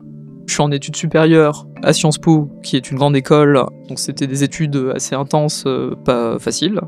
Je 0.46 0.52
suis 0.52 0.62
en 0.62 0.70
études 0.70 0.96
supérieures 0.96 1.66
à 1.82 1.92
Sciences 1.92 2.18
Po, 2.18 2.50
qui 2.62 2.76
est 2.76 2.90
une 2.90 2.98
grande 2.98 3.16
école, 3.16 3.64
donc 3.88 3.98
c'était 3.98 4.26
des 4.26 4.44
études 4.44 4.92
assez 4.94 5.14
intenses, 5.14 5.64
euh, 5.66 5.94
pas 6.04 6.38
faciles. 6.38 6.80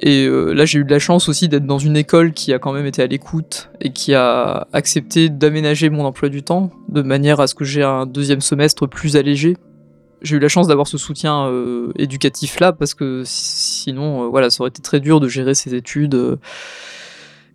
Et 0.00 0.26
euh, 0.26 0.52
là, 0.52 0.64
j'ai 0.64 0.78
eu 0.78 0.84
de 0.84 0.90
la 0.90 0.98
chance 0.98 1.28
aussi 1.28 1.48
d'être 1.48 1.66
dans 1.66 1.78
une 1.78 1.96
école 1.96 2.32
qui 2.32 2.52
a 2.52 2.58
quand 2.58 2.72
même 2.72 2.86
été 2.86 3.02
à 3.02 3.06
l'écoute 3.06 3.70
et 3.80 3.90
qui 3.90 4.14
a 4.14 4.68
accepté 4.72 5.28
d'aménager 5.28 5.90
mon 5.90 6.04
emploi 6.04 6.28
du 6.28 6.42
temps 6.42 6.70
de 6.88 7.02
manière 7.02 7.40
à 7.40 7.46
ce 7.46 7.54
que 7.54 7.64
j'ai 7.64 7.82
un 7.82 8.06
deuxième 8.06 8.40
semestre 8.40 8.86
plus 8.86 9.16
allégé. 9.16 9.56
J'ai 10.22 10.36
eu 10.36 10.40
la 10.40 10.48
chance 10.48 10.68
d'avoir 10.68 10.86
ce 10.86 10.98
soutien 10.98 11.46
euh, 11.46 11.92
éducatif 11.96 12.60
là 12.60 12.72
parce 12.72 12.94
que 12.94 13.22
sinon, 13.24 14.30
voilà, 14.30 14.50
ça 14.50 14.62
aurait 14.62 14.70
été 14.70 14.82
très 14.82 15.00
dur 15.00 15.20
de 15.20 15.28
gérer 15.28 15.54
ces 15.54 15.74
études 15.74 16.38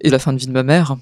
et 0.01 0.09
la 0.09 0.19
fin 0.19 0.33
de 0.33 0.37
vie 0.37 0.47
de 0.47 0.51
ma 0.51 0.63
mère 0.63 0.97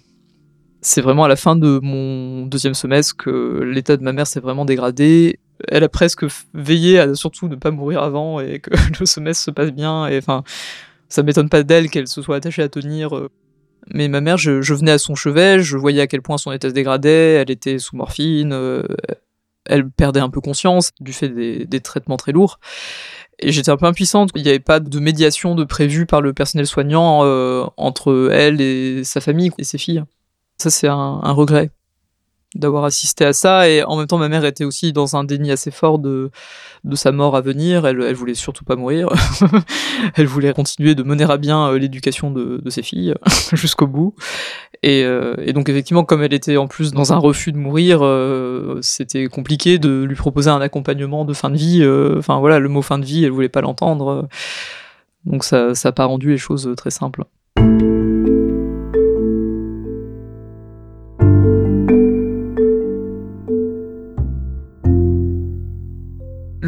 c'est 0.81 1.01
vraiment 1.01 1.23
à 1.23 1.27
la 1.27 1.35
fin 1.35 1.55
de 1.55 1.79
mon 1.81 2.45
deuxième 2.47 2.73
semestre 2.73 3.15
que 3.15 3.61
l'état 3.63 3.97
de 3.97 4.03
ma 4.03 4.13
mère 4.13 4.25
s'est 4.25 4.39
vraiment 4.39 4.65
dégradé. 4.65 5.39
Elle 5.67 5.83
a 5.83 5.89
presque 5.89 6.25
veillé 6.55 6.99
à 6.99 7.13
surtout 7.13 7.47
ne 7.47 7.55
pas 7.55 7.69
mourir 7.69 8.01
avant 8.01 8.39
et 8.39 8.59
que 8.59 8.71
le 8.99 9.05
semestre 9.05 9.43
se 9.43 9.51
passe 9.51 9.71
bien. 9.71 10.07
Et 10.07 10.17
enfin, 10.17 10.43
ça 11.07 11.21
m'étonne 11.21 11.49
pas 11.49 11.61
d'elle 11.61 11.89
qu'elle 11.89 12.07
se 12.07 12.21
soit 12.23 12.37
attachée 12.37 12.63
à 12.63 12.69
tenir. 12.69 13.15
Euh. 13.15 13.29
Mais 13.93 14.07
ma 14.07 14.21
mère, 14.21 14.37
je, 14.37 14.73
venais 14.73 14.91
à 14.91 14.97
son 14.97 15.13
chevet, 15.13 15.59
je 15.61 15.77
voyais 15.77 16.01
à 16.01 16.07
quel 16.07 16.21
point 16.21 16.37
son 16.37 16.51
état 16.51 16.69
se 16.69 16.73
dégradait. 16.73 17.33
Elle 17.33 17.51
était 17.51 17.77
sous 17.77 17.95
morphine, 17.95 18.51
euh, 18.51 18.83
elle 19.65 19.89
perdait 19.89 20.19
un 20.19 20.29
peu 20.29 20.41
conscience 20.41 20.91
du 20.99 21.13
fait 21.13 21.29
des, 21.29 21.79
traitements 21.79 22.17
très 22.17 22.31
lourds. 22.31 22.59
Et 23.39 23.51
j'étais 23.51 23.69
un 23.69 23.77
peu 23.77 23.85
impuissante. 23.85 24.29
Il 24.35 24.43
n'y 24.43 24.49
avait 24.49 24.59
pas 24.59 24.79
de 24.79 24.99
médiation 24.99 25.53
de 25.53 25.63
prévu 25.63 26.05
par 26.07 26.21
le 26.21 26.33
personnel 26.33 26.65
soignant 26.65 27.23
euh, 27.23 27.65
entre 27.77 28.29
elle 28.31 28.61
et 28.61 29.03
sa 29.03 29.21
famille 29.21 29.51
et 29.59 29.63
ses 29.63 29.77
filles. 29.77 30.03
Ça, 30.61 30.69
c'est 30.69 30.87
un, 30.87 31.33
regret 31.33 31.71
d'avoir 32.53 32.83
assisté 32.83 33.25
à 33.25 33.33
ça. 33.33 33.67
Et 33.67 33.81
en 33.83 33.97
même 33.97 34.05
temps, 34.05 34.19
ma 34.19 34.29
mère 34.29 34.45
était 34.45 34.63
aussi 34.63 34.93
dans 34.93 35.15
un 35.15 35.23
déni 35.23 35.49
assez 35.49 35.71
fort 35.71 35.97
de, 35.97 36.29
de 36.83 36.95
sa 36.95 37.11
mort 37.11 37.35
à 37.35 37.41
venir. 37.41 37.87
Elle, 37.87 37.99
elle 38.03 38.13
voulait 38.13 38.35
surtout 38.35 38.63
pas 38.63 38.75
mourir. 38.75 39.09
elle 40.15 40.27
voulait 40.27 40.53
continuer 40.53 40.93
de 40.93 41.01
mener 41.01 41.23
à 41.23 41.37
bien 41.37 41.67
euh, 41.67 41.79
l'éducation 41.79 42.29
de, 42.29 42.61
ses 42.69 42.83
filles 42.83 43.15
jusqu'au 43.53 43.87
bout. 43.87 44.13
Euh, 44.85 45.33
et, 45.39 45.51
donc, 45.51 45.67
effectivement, 45.67 46.03
comme 46.03 46.21
elle 46.21 46.33
était 46.35 46.57
en 46.57 46.67
plus 46.67 46.91
dans 46.91 47.11
un 47.11 47.17
refus 47.17 47.51
de 47.51 47.57
mourir, 47.57 48.01
euh, 48.03 48.77
c'était 48.83 49.25
compliqué 49.29 49.79
de 49.79 50.03
lui 50.03 50.15
proposer 50.15 50.51
un 50.51 50.61
accompagnement 50.61 51.25
de 51.25 51.33
fin 51.33 51.49
de 51.49 51.57
vie. 51.57 51.83
Enfin, 52.19 52.39
voilà, 52.39 52.59
le 52.59 52.69
mot 52.69 52.83
fin 52.83 52.99
de 52.99 53.05
vie, 53.05 53.25
elle 53.25 53.31
voulait 53.31 53.49
pas 53.49 53.61
l'entendre. 53.61 54.29
Donc, 55.25 55.43
ça 55.43 55.73
n'a 55.83 55.91
pas 55.91 56.05
rendu 56.05 56.29
les 56.29 56.37
choses 56.37 56.71
très 56.77 56.91
simples. 56.91 57.23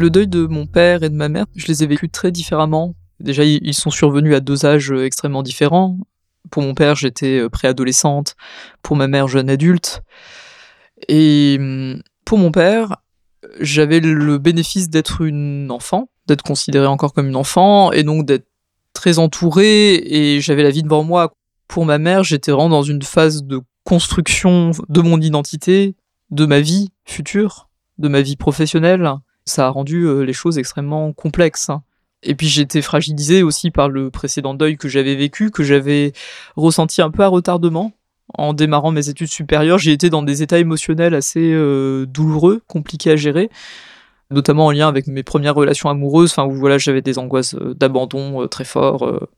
Le 0.04 0.10
deuil 0.10 0.28
de 0.28 0.44
mon 0.44 0.66
père 0.66 1.02
et 1.02 1.08
de 1.08 1.14
ma 1.14 1.30
mère, 1.30 1.46
je 1.56 1.66
les 1.66 1.82
ai 1.82 1.86
vécus 1.86 2.10
très 2.12 2.30
différemment. 2.30 2.94
Déjà, 3.20 3.42
ils 3.42 3.72
sont 3.72 3.88
survenus 3.88 4.34
à 4.34 4.40
deux 4.40 4.66
âges 4.66 4.92
euh, 4.92 5.06
extrêmement 5.06 5.42
différents. 5.42 5.96
Pour 6.50 6.62
mon 6.62 6.74
père, 6.74 6.94
j'étais 6.94 7.38
euh, 7.38 7.48
préadolescente. 7.48 8.36
Pour 8.82 8.96
ma 8.96 9.08
mère, 9.08 9.28
jeune 9.28 9.48
adulte. 9.48 10.02
Et 11.08 11.56
hum, 11.58 12.02
pour 12.26 12.36
mon 12.36 12.50
père, 12.50 12.98
j'avais 13.60 14.00
le 14.00 14.36
bénéfice 14.36 14.90
d'être 14.90 15.22
une 15.22 15.70
enfant, 15.70 16.10
d'être 16.26 16.42
considérée 16.42 16.86
encore 16.86 17.14
comme 17.14 17.28
une 17.28 17.36
enfant, 17.36 17.90
et 17.90 18.02
donc 18.02 18.26
d'être 18.26 18.46
très 18.92 19.18
entourée, 19.18 19.94
et 19.94 20.42
j'avais 20.42 20.64
la 20.64 20.70
vie 20.70 20.82
devant 20.82 21.02
moi. 21.02 21.32
Pour 21.66 21.86
ma 21.86 21.96
mère, 21.96 22.24
j'étais 22.24 22.52
vraiment 22.52 22.68
dans 22.68 22.82
une 22.82 23.00
phase 23.00 23.42
de 23.42 23.62
construction 23.84 24.72
de 24.86 25.00
mon 25.00 25.18
identité, 25.22 25.96
de 26.30 26.44
ma 26.44 26.60
vie 26.60 26.90
future, 27.06 27.70
de 27.96 28.08
ma 28.08 28.20
vie 28.20 28.36
professionnelle 28.36 29.10
ça 29.44 29.66
a 29.66 29.70
rendu 29.70 30.06
euh, 30.06 30.22
les 30.22 30.32
choses 30.32 30.58
extrêmement 30.58 31.12
complexes. 31.12 31.70
Hein. 31.70 31.82
Et 32.22 32.34
puis 32.34 32.48
j'étais 32.48 32.82
fragilisé 32.82 33.42
aussi 33.42 33.70
par 33.70 33.88
le 33.88 34.10
précédent 34.10 34.54
deuil 34.54 34.76
que 34.76 34.88
j'avais 34.88 35.14
vécu, 35.14 35.50
que 35.50 35.62
j'avais 35.62 36.12
ressenti 36.56 37.02
un 37.02 37.10
peu 37.10 37.22
à 37.22 37.28
retardement. 37.28 37.92
En 38.32 38.54
démarrant 38.54 38.90
mes 38.90 39.10
études 39.10 39.28
supérieures, 39.28 39.78
j'ai 39.78 39.92
été 39.92 40.08
dans 40.08 40.22
des 40.22 40.42
états 40.42 40.58
émotionnels 40.58 41.14
assez 41.14 41.52
euh, 41.52 42.06
douloureux, 42.06 42.62
compliqués 42.66 43.10
à 43.10 43.16
gérer, 43.16 43.50
notamment 44.30 44.66
en 44.66 44.70
lien 44.70 44.88
avec 44.88 45.06
mes 45.06 45.22
premières 45.22 45.54
relations 45.54 45.90
amoureuses, 45.90 46.30
enfin 46.30 46.46
où 46.46 46.54
voilà 46.54 46.78
j'avais 46.78 47.02
des 47.02 47.18
angoisses 47.18 47.54
euh, 47.54 47.74
d'abandon 47.74 48.48
très 48.48 48.64
fort. 48.64 49.28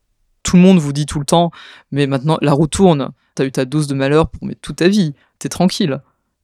Tout 0.44 0.54
le 0.54 0.62
monde 0.62 0.78
vous 0.78 0.92
dit 0.92 1.06
tout 1.06 1.18
le 1.18 1.24
temps, 1.24 1.50
mais 1.90 2.06
maintenant 2.06 2.38
la 2.40 2.52
roue 2.52 2.68
tourne, 2.68 3.10
t'as 3.34 3.44
eu 3.44 3.50
ta 3.50 3.64
dose 3.64 3.88
de 3.88 3.94
malheur 3.94 4.30
pour 4.30 4.48
toute 4.62 4.76
ta 4.76 4.86
vie, 4.86 5.14
t'es 5.40 5.48
tranquille. 5.48 6.00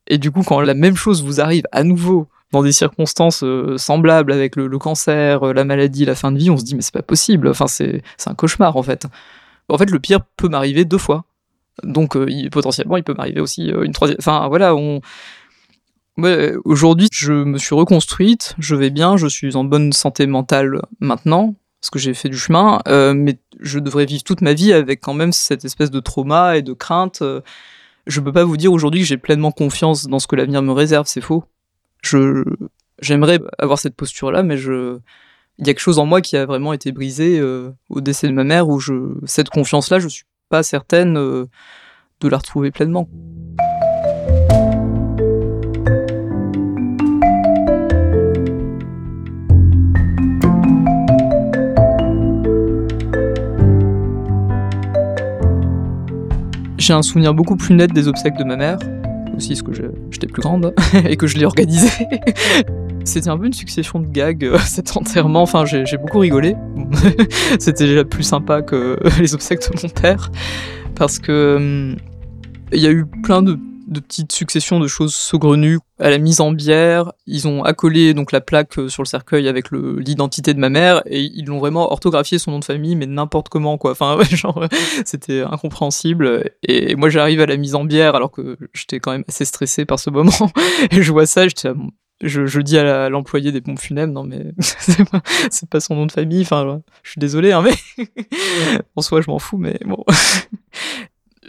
Et 0.09 0.19
du 0.19 0.33
coup, 0.33 0.43
quand 0.43 0.61
la 0.61 0.75
même 0.75 0.97
chose 0.97 1.23
vous 1.23 1.41
arrive 1.41 1.65
à 1.71 1.85
nouveau, 1.85 2.27
dans 2.53 2.63
des 2.63 2.73
circonstances 2.73 3.43
euh, 3.43 3.79
semblables 3.79 4.31
avec 4.31 4.57
le, 4.57 4.79
cancer, 4.79 5.43
euh, 5.43 5.53
la 5.53 5.65
maladie, 5.65 6.05
la 6.05 6.15
fin 6.15 6.31
de 6.31 6.39
vie, 6.39 6.51
on 6.51 6.59
se 6.59 6.65
dit 6.65 6.75
mais 6.75 6.83
c'est 6.83 6.93
pas 6.95 7.03
possible. 7.03 7.49
Enfin, 7.49 7.67
c'est 7.67 8.03
un 8.27 8.35
cauchemar 8.35 8.77
en 8.77 8.83
fait. 8.83 9.07
En 9.69 9.79
fait, 9.79 9.91
le 9.91 9.99
pire 9.99 10.21
peut 10.37 10.49
m'arriver 10.49 10.85
deux 10.85 10.99
fois. 10.99 11.25
Donc 11.83 12.15
euh, 12.15 12.29
potentiellement, 12.51 12.99
il 12.99 13.03
peut 13.03 13.15
m'arriver 13.15 13.41
aussi 13.41 13.69
une 13.69 13.93
troisième. 13.93 14.19
Enfin 14.21 14.47
voilà, 14.49 14.77
on 14.77 15.01
Aujourd'hui, 16.67 17.09
je 17.11 17.33
me 17.33 17.57
suis 17.57 17.75
reconstruite, 17.75 18.55
je 18.59 18.77
vais 18.77 18.91
bien, 18.91 19.17
je 19.17 19.27
suis 19.27 19.57
en 19.57 19.65
bonne 19.65 19.95
santé 19.95 20.27
mentale 20.27 20.83
maintenant, 21.01 21.55
parce 21.81 21.89
que 21.89 21.99
j'ai 21.99 22.13
fait 22.13 22.29
du 22.29 22.37
chemin, 22.37 22.81
mais 22.87 23.39
je 23.61 23.79
devrais 23.79 24.05
vivre 24.05 24.23
toute 24.23 24.43
ma 24.43 24.53
vie 24.53 24.75
avec 24.75 25.01
quand 25.01 25.15
même 25.15 25.33
cette 25.33 25.65
espèce 25.65 25.91
de 25.91 26.01
trauma 26.01 26.59
et 26.59 26.63
de 26.63 26.75
crainte. 26.75 27.23
Je 28.07 28.21
peux 28.21 28.31
pas 28.31 28.45
vous 28.45 28.59
dire 28.59 28.75
aujourd'hui 28.75 29.01
que 29.01 29.07
j'ai 29.07 29.17
pleinement 29.17 29.53
confiance 29.53 30.07
dans 30.07 30.19
ce 30.19 30.27
que 30.27 30.37
l'avenir 30.37 30.61
me 30.61 30.73
réserve, 30.73 31.07
c'est 31.07 31.23
faux. 31.23 31.45
Je 32.03 32.45
j'aimerais 33.01 33.41
avoir 33.59 33.79
cette 33.79 33.97
posture-là, 33.97 34.43
mais 34.43 34.57
je 34.57 34.99
il 35.59 35.67
y 35.67 35.71
a 35.71 35.75
quelque 35.75 35.81
chose 35.81 35.99
en 35.99 36.07
moi 36.07 36.21
qui 36.21 36.37
a 36.37 36.47
vraiment 36.47 36.73
été 36.73 36.93
brisé 36.93 37.39
euh, 37.39 37.71
au 37.91 38.01
décès 38.01 38.27
de 38.27 38.33
ma 38.33 38.45
mère, 38.45 38.69
où 38.69 38.79
je 38.81 39.15
cette 39.27 39.51
confiance-là, 39.51 39.99
je 39.99 40.09
suis 40.09 40.25
pas 40.49 40.63
certaine 40.63 41.17
euh, 41.17 41.47
de 42.21 42.29
la 42.29 42.39
retrouver 42.39 42.71
pleinement. 42.71 43.09
J'ai 56.79 56.95
un 56.95 57.03
souvenir 57.03 57.33
beaucoup 57.33 57.55
plus 57.55 57.77
net 57.77 57.93
des 57.93 58.09
obsèques 58.09 58.37
de 58.37 58.43
ma 58.43 58.57
mère, 58.57 58.79
aussi 59.43 59.63
parce 59.63 59.63
que 59.63 59.93
j'étais 60.11 60.27
plus 60.27 60.43
grande 60.43 60.75
et 61.09 61.17
que 61.17 61.27
je 61.27 61.37
l'ai 61.37 61.45
organisé. 61.45 61.89
C'était 63.05 63.29
un 63.29 63.37
peu 63.37 63.47
une 63.47 63.53
succession 63.53 63.99
de 63.99 64.07
gags, 64.07 64.45
euh, 64.45 64.59
cet 64.65 64.97
enterrement. 64.97 65.43
Enfin, 65.43 65.65
j'ai 65.67 65.97
beaucoup 65.97 66.21
rigolé. 66.21 66.57
C'était 67.59 67.87
déjà 67.87 68.05
plus 68.05 68.23
sympa 68.23 68.63
que 68.63 68.99
les 69.19 69.35
obsèques 69.35 69.61
de 69.61 69.83
mon 69.83 69.89
père. 69.89 70.31
Parce 70.95 71.19
que 71.19 71.57
hum, 71.57 71.97
il 72.73 72.81
y 72.81 72.87
a 72.87 72.91
eu 72.91 73.05
plein 73.07 73.43
de 73.43 73.59
de 73.93 74.01
petites 74.01 74.33
successions 74.33 74.81
de 74.81 74.87
choses 74.87 75.15
saugrenues. 75.15 75.79
À 75.99 76.11
la 76.11 76.19
mise 76.19 76.41
en 76.41 76.53
bière, 76.53 77.13
ils 77.27 77.47
ont 77.47 77.63
accolé 77.63 78.15
donc 78.15 78.33
la 78.33 78.41
plaque 78.41 78.79
euh, 78.79 78.89
sur 78.89 79.03
le 79.03 79.07
cercueil 79.07 79.47
avec 79.47 79.67
l'identité 79.71 80.55
de 80.55 80.59
ma 80.59 80.69
mère 80.69 81.03
et 81.07 81.23
ils 81.23 81.47
l'ont 81.47 81.59
vraiment 81.59 81.93
orthographié 81.93 82.39
son 82.39 82.51
nom 82.53 82.59
de 82.59 82.65
famille, 82.65 82.97
mais 82.97 83.07
n'importe 83.07 83.49
comment 83.49 83.79
quoi. 83.79 83.93
Enfin, 83.93 84.19
genre, 84.31 84.67
c'était 85.05 85.43
incompréhensible. 85.43 86.51
Et 86.65 86.97
moi, 86.97 87.09
j'arrive 87.09 87.41
à 87.41 87.47
la 87.47 87.57
mise 87.57 87.75
en 87.75 87.85
bière 87.85 88.15
alors 88.15 88.31
que 88.31 88.57
j'étais 88.75 88.99
quand 88.99 89.13
même 89.13 89.25
assez 89.29 89.45
stressé 89.45 89.85
par 89.85 89.99
ce 89.99 90.11
moment 90.11 90.51
et 90.91 91.03
je 91.03 91.13
vois 91.13 91.27
ça, 91.27 91.47
je, 92.23 92.61
dis 92.61 92.79
à 92.79 93.09
l'employé 93.09 93.53
des 93.53 93.61
pompes 93.61 93.81
funèbres, 93.81 94.13
non 94.13 94.25
mais 94.25 94.53
c'est 94.59 95.09
pas, 95.09 95.23
pas, 95.71 95.81
son 95.81 95.97
nom 95.97 96.07
de 96.07 96.13
famille, 96.13 96.43
enfin 96.43 96.83
je 97.03 97.11
suis 97.11 97.19
désolé, 97.19 97.53
hein, 97.53 97.63
mais 97.63 98.07
en 98.97 99.03
soi 99.03 99.21
je 99.21 99.31
m'en 99.31 99.39
fous, 99.39 99.59
mais 99.59 99.79
bon. 99.85 100.05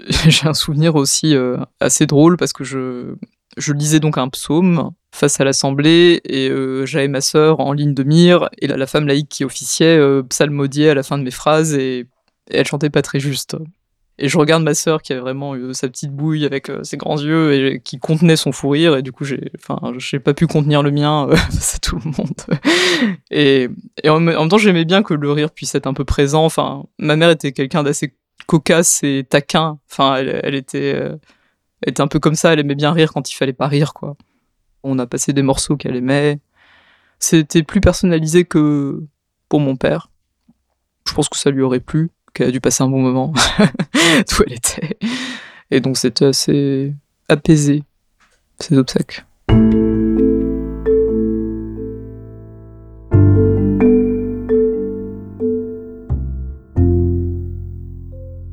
j'ai 0.28 0.48
un 0.48 0.54
souvenir 0.54 0.96
aussi 0.96 1.36
euh, 1.36 1.58
assez 1.80 2.06
drôle 2.06 2.38
parce 2.38 2.54
que 2.54 2.64
je, 2.64 3.16
je 3.58 3.74
lisais 3.74 4.00
donc 4.00 4.18
un 4.18 4.30
psaume 4.30 4.92
face 5.14 5.40
à 5.40 5.44
l'assemblée 5.44 6.22
et 6.26 6.50
euh, 6.50 6.86
j'avais 6.86 7.08
ma 7.08 7.22
sœur 7.22 7.60
en 7.60 7.72
ligne 7.74 7.94
de 7.94 8.04
mire 8.04 8.50
et 8.60 8.68
la, 8.68 8.88
femme 8.88 9.08
laïque 9.08 9.30
qui 9.30 9.46
officiait 9.46 9.98
euh, 9.98 10.24
psalmodiait 10.24 10.90
à 10.90 10.94
la 10.94 11.04
fin 11.04 11.18
de 11.18 11.24
mes 11.24 11.32
phrases 11.32 11.74
et, 11.74 12.08
elle 12.52 12.68
chantait 12.68 12.90
pas 12.90 13.02
très 13.02 13.22
juste. 13.22 13.56
Et 14.20 14.28
je 14.28 14.38
regarde 14.38 14.64
ma 14.64 14.74
sœur 14.74 15.02
qui 15.02 15.14
avait 15.14 15.22
vraiment 15.22 15.56
eu 15.56 15.74
sa 15.74 15.88
petite 15.88 16.12
bouille 16.12 16.46
avec 16.46 16.70
ses 16.84 16.98
grands 16.98 17.18
yeux 17.18 17.54
et 17.54 17.80
qui 17.80 18.00
contenait 18.00 18.36
son 18.36 18.52
fou 18.52 18.70
rire 18.70 18.98
et 18.98 19.02
du 19.02 19.14
coup 19.14 19.24
j'ai 19.24 19.50
j'ai 19.98 20.20
pas 20.20 20.34
pu 20.34 20.46
contenir 20.46 20.84
le 20.84 20.92
mien 20.92 21.30
face 21.36 21.76
à 21.76 21.80
tout 21.80 21.98
le 22.04 22.12
monde. 22.12 22.60
et, 23.32 23.70
et 24.04 24.10
en, 24.10 24.18
en, 24.18 24.20
même 24.20 24.50
temps 24.50 24.58
j'aimais 24.58 24.84
bien 24.84 25.04
que 25.04 25.14
le 25.14 25.32
rire 25.32 25.52
puisse 25.52 25.74
être 25.74 25.88
un 25.88 25.94
peu 25.94 26.04
présent. 26.04 26.44
Enfin 26.44 26.84
ma 27.00 27.16
mère 27.16 27.30
était 27.30 27.54
quelqu'un 27.54 27.82
d'assez 27.82 28.14
cocasse 28.46 29.02
et 29.04 29.26
taquin. 29.28 29.80
Enfin, 29.90 30.16
elle, 30.16 30.56
était, 30.56 30.94
euh, 30.96 31.16
était 31.86 32.02
un 32.02 32.08
peu 32.08 32.20
comme 32.20 32.36
ça. 32.36 32.54
Elle 32.54 32.60
aimait 32.60 32.76
bien 32.76 32.92
rire 32.92 33.14
quand 33.14 33.32
il 33.32 33.36
fallait 33.36 33.54
pas 33.54 33.68
rire, 33.68 33.94
quoi. 33.94 34.16
On 34.84 35.00
a 35.00 35.08
passé 35.08 35.34
des 35.34 35.42
morceaux 35.42 35.78
qu'elle 35.78 35.96
aimait. 35.96 36.40
C'était 37.20 37.64
plus 37.64 37.82
personnalisé 37.82 38.46
que 38.46 39.04
pour 39.50 39.60
mon 39.60 39.76
père. 39.76 40.10
Je 41.08 41.14
pense 41.14 41.30
que 41.30 41.38
ça 41.38 41.52
lui 41.52 41.62
aurait 41.62 41.80
plu, 41.80 42.10
qu'elle 42.34 42.50
a 42.50 42.52
dû 42.52 42.62
passer 42.62 42.84
un 42.84 42.90
bon 42.90 43.02
moment 43.02 43.34
d'où 43.60 44.44
elle 44.46 44.54
était. 44.54 44.98
Et 45.72 45.80
donc 45.80 45.98
c'était 45.98 46.26
assez 46.26 46.94
apaisé, 47.30 47.84
ces 48.60 48.78
obsèques. 48.78 49.24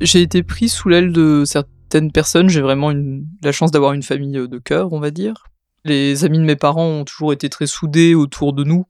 J'ai 0.01 0.21
été 0.21 0.43
pris 0.43 0.69
sous 0.69 0.89
l'aile 0.89 1.11
de 1.11 1.43
certaines 1.45 2.11
personnes. 2.11 2.49
J'ai 2.49 2.61
vraiment 2.61 2.91
la 3.43 3.51
chance 3.51 3.71
d'avoir 3.71 3.93
une 3.93 4.03
famille 4.03 4.37
euh, 4.37 4.47
de 4.47 4.57
cœur, 4.57 4.93
on 4.93 4.99
va 4.99 5.11
dire. 5.11 5.45
Les 5.85 6.25
amis 6.25 6.39
de 6.39 6.43
mes 6.43 6.55
parents 6.55 6.87
ont 6.87 7.05
toujours 7.05 7.33
été 7.33 7.49
très 7.49 7.67
soudés 7.67 8.15
autour 8.15 8.53
de 8.53 8.63
nous. 8.63 8.85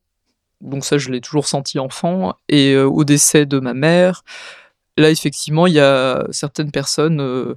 Donc 0.61 0.85
ça, 0.85 0.97
je 0.97 1.09
l'ai 1.09 1.21
toujours 1.21 1.47
senti 1.47 1.79
enfant. 1.79 2.33
Et 2.49 2.73
euh, 2.73 2.85
au 2.85 3.03
décès 3.03 3.45
de 3.45 3.59
ma 3.59 3.73
mère, 3.73 4.23
là, 4.97 5.09
effectivement, 5.09 5.67
il 5.67 5.73
y 5.73 5.79
a 5.79 6.25
certaines 6.31 6.71
personnes, 6.71 7.21
euh, 7.21 7.55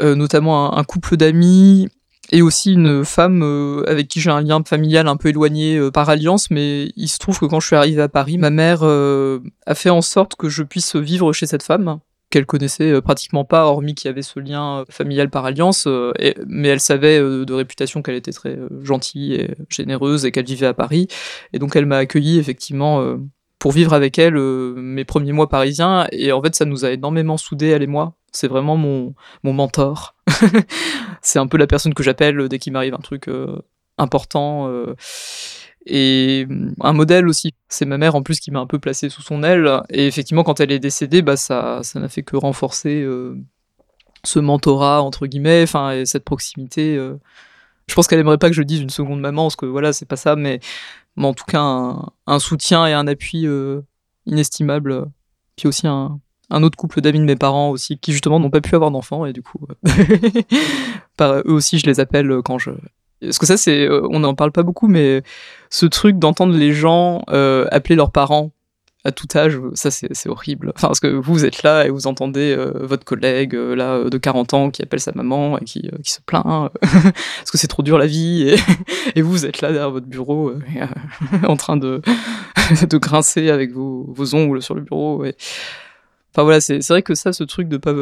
notamment 0.00 0.76
un, 0.76 0.84
couple 0.84 1.16
d'amis 1.16 1.88
et 2.30 2.42
aussi 2.42 2.74
une 2.74 3.06
femme 3.06 3.42
avec 3.86 4.08
qui 4.08 4.20
j'ai 4.20 4.28
un 4.28 4.42
lien 4.42 4.62
familial 4.62 5.08
un 5.08 5.16
peu 5.16 5.30
éloigné 5.30 5.80
par 5.92 6.10
alliance, 6.10 6.50
mais 6.50 6.92
il 6.94 7.08
se 7.08 7.16
trouve 7.16 7.38
que 7.38 7.46
quand 7.46 7.58
je 7.58 7.68
suis 7.68 7.76
arrivé 7.76 8.02
à 8.02 8.08
Paris, 8.10 8.36
ma 8.36 8.50
mère 8.50 8.82
a 8.82 9.74
fait 9.74 9.88
en 9.88 10.02
sorte 10.02 10.34
que 10.34 10.50
je 10.50 10.62
puisse 10.62 10.94
vivre 10.94 11.32
chez 11.32 11.46
cette 11.46 11.62
femme 11.62 12.00
qu'elle 12.30 12.46
connaissait 12.46 12.92
euh, 12.92 13.00
pratiquement 13.00 13.44
pas, 13.44 13.64
hormis 13.64 13.94
qu'il 13.94 14.08
y 14.08 14.10
avait 14.10 14.22
ce 14.22 14.38
lien 14.40 14.80
euh, 14.80 14.84
familial 14.90 15.30
par 15.30 15.44
alliance, 15.44 15.84
euh, 15.86 16.12
mais 16.46 16.68
elle 16.68 16.80
savait 16.80 17.18
de 17.18 17.52
réputation 17.52 18.02
qu'elle 18.02 18.16
était 18.16 18.32
très 18.32 18.58
gentille 18.82 19.34
et 19.34 19.54
généreuse 19.68 20.24
et 20.24 20.32
qu'elle 20.32 20.44
vivait 20.46 20.66
à 20.66 20.74
Paris. 20.74 21.08
Et 21.52 21.58
donc 21.58 21.76
elle 21.76 21.86
m'a 21.86 21.98
accueilli 21.98 22.38
effectivement 22.38 23.16
pour 23.58 23.72
vivre 23.72 23.92
avec 23.92 24.18
elle 24.18 24.34
mes 24.34 25.04
premiers 25.04 25.32
mois 25.32 25.48
parisiens. 25.48 26.06
Et 26.12 26.32
en 26.32 26.42
fait, 26.42 26.54
ça 26.54 26.64
nous 26.64 26.84
a 26.84 26.90
énormément 26.90 27.36
soudés, 27.36 27.68
elle 27.68 27.82
et 27.82 27.86
moi. 27.86 28.14
C'est 28.32 28.48
vraiment 28.48 28.76
mon, 28.76 29.14
mon 29.42 29.52
mentor. 29.52 30.14
c'est 31.22 31.38
un 31.38 31.46
peu 31.46 31.56
la 31.56 31.66
personne 31.66 31.94
que 31.94 32.02
j'appelle 32.02 32.48
dès 32.48 32.58
qu'il 32.58 32.72
m'arrive 32.72 32.94
un 32.94 32.98
truc 32.98 33.28
important 33.96 34.70
et 35.88 36.46
mm, 36.46 36.74
un 36.80 36.92
modèle 36.92 37.28
aussi. 37.28 37.54
C'est 37.68 37.86
ma 37.86 37.98
mère 37.98 38.14
en 38.14 38.22
plus 38.22 38.38
qui 38.40 38.50
m'a 38.50 38.60
un 38.60 38.66
peu 38.66 38.78
placé 38.78 39.08
sous 39.08 39.22
son 39.22 39.42
aile. 39.42 39.82
Et 39.90 40.06
effectivement, 40.06 40.44
quand 40.44 40.60
elle 40.60 40.70
est 40.70 40.78
décédée, 40.78 41.22
bah, 41.22 41.36
ça, 41.36 41.80
ça 41.82 41.98
n'a 41.98 42.08
fait 42.08 42.22
que 42.22 42.36
renforcer 42.36 43.02
euh, 43.02 43.36
ce 44.24 44.38
mentorat, 44.38 45.02
entre 45.02 45.26
guillemets, 45.26 45.62
enfin, 45.62 45.92
et 45.92 46.06
cette 46.06 46.24
proximité. 46.24 46.96
Euh. 46.96 47.16
Je 47.88 47.94
pense 47.94 48.06
qu'elle 48.06 48.20
aimerait 48.20 48.38
pas 48.38 48.48
que 48.48 48.54
je 48.54 48.62
dise 48.62 48.80
une 48.80 48.90
seconde 48.90 49.20
maman, 49.20 49.44
parce 49.44 49.56
que 49.56 49.66
voilà, 49.66 49.92
c'est 49.94 50.06
pas 50.06 50.16
ça, 50.16 50.36
mais, 50.36 50.60
en 51.16 51.32
tout 51.32 51.46
cas, 51.46 51.96
un, 52.26 52.38
soutien 52.38 52.86
et 52.86 52.92
un 52.92 53.06
appui 53.06 53.46
euh, 53.46 53.80
inestimable. 54.26 55.06
Puis 55.56 55.68
aussi 55.68 55.86
un, 55.86 56.20
autre 56.50 56.76
couple 56.76 57.00
d'amis 57.00 57.18
de 57.18 57.24
mes 57.24 57.36
parents 57.36 57.70
aussi, 57.70 57.98
qui 57.98 58.12
justement 58.12 58.40
n'ont 58.40 58.50
pas 58.50 58.60
pu 58.60 58.74
avoir 58.74 58.90
d'enfants, 58.90 59.24
et 59.24 59.32
du 59.32 59.42
coup, 59.42 59.66
par, 61.16 61.38
eux 61.38 61.44
aussi, 61.46 61.78
je 61.78 61.86
les 61.86 61.98
appelle 61.98 62.42
quand 62.44 62.58
je, 62.58 62.72
parce 63.20 63.38
que 63.38 63.46
ça, 63.46 63.56
c'est, 63.56 63.88
euh, 63.88 64.06
on 64.10 64.20
n'en 64.20 64.34
parle 64.34 64.52
pas 64.52 64.62
beaucoup, 64.62 64.88
mais 64.88 65.22
ce 65.70 65.86
truc 65.86 66.18
d'entendre 66.18 66.54
les 66.54 66.72
gens 66.72 67.22
euh, 67.30 67.66
appeler 67.70 67.96
leurs 67.96 68.12
parents 68.12 68.52
à 69.04 69.12
tout 69.12 69.28
âge, 69.36 69.58
ça 69.74 69.90
c'est 69.90 70.28
horrible. 70.28 70.72
Enfin, 70.74 70.88
parce 70.88 71.00
que 71.00 71.06
vous 71.06 71.44
êtes 71.44 71.62
là 71.62 71.86
et 71.86 71.90
vous 71.90 72.06
entendez 72.08 72.52
euh, 72.52 72.72
votre 72.84 73.04
collègue 73.04 73.54
là 73.54 74.04
de 74.04 74.18
40 74.18 74.54
ans 74.54 74.70
qui 74.70 74.82
appelle 74.82 75.00
sa 75.00 75.12
maman 75.12 75.56
et 75.58 75.64
qui, 75.64 75.88
se 76.02 76.20
plaint 76.20 76.70
parce 76.82 77.50
que 77.50 77.58
c'est 77.58 77.68
trop 77.68 77.82
dur 77.82 77.96
la 77.96 78.06
vie 78.06 78.56
et, 79.14 79.22
vous 79.22 79.46
êtes 79.46 79.60
là 79.60 79.70
derrière 79.70 79.92
votre 79.92 80.06
bureau 80.06 80.52
en 81.46 81.56
train 81.56 81.76
de, 81.76 82.02
de 82.90 82.98
grincer 82.98 83.50
avec 83.50 83.72
vos, 83.72 84.04
vos, 84.08 84.34
ongles 84.34 84.62
sur 84.62 84.74
le 84.74 84.82
bureau. 84.82 85.24
Et... 85.24 85.36
Enfin 86.34 86.42
voilà, 86.42 86.60
c'est 86.60 86.86
vrai 86.88 87.02
que 87.02 87.14
ça, 87.14 87.32
ce 87.32 87.44
truc 87.44 87.68
de 87.68 87.76
pas 87.76 87.94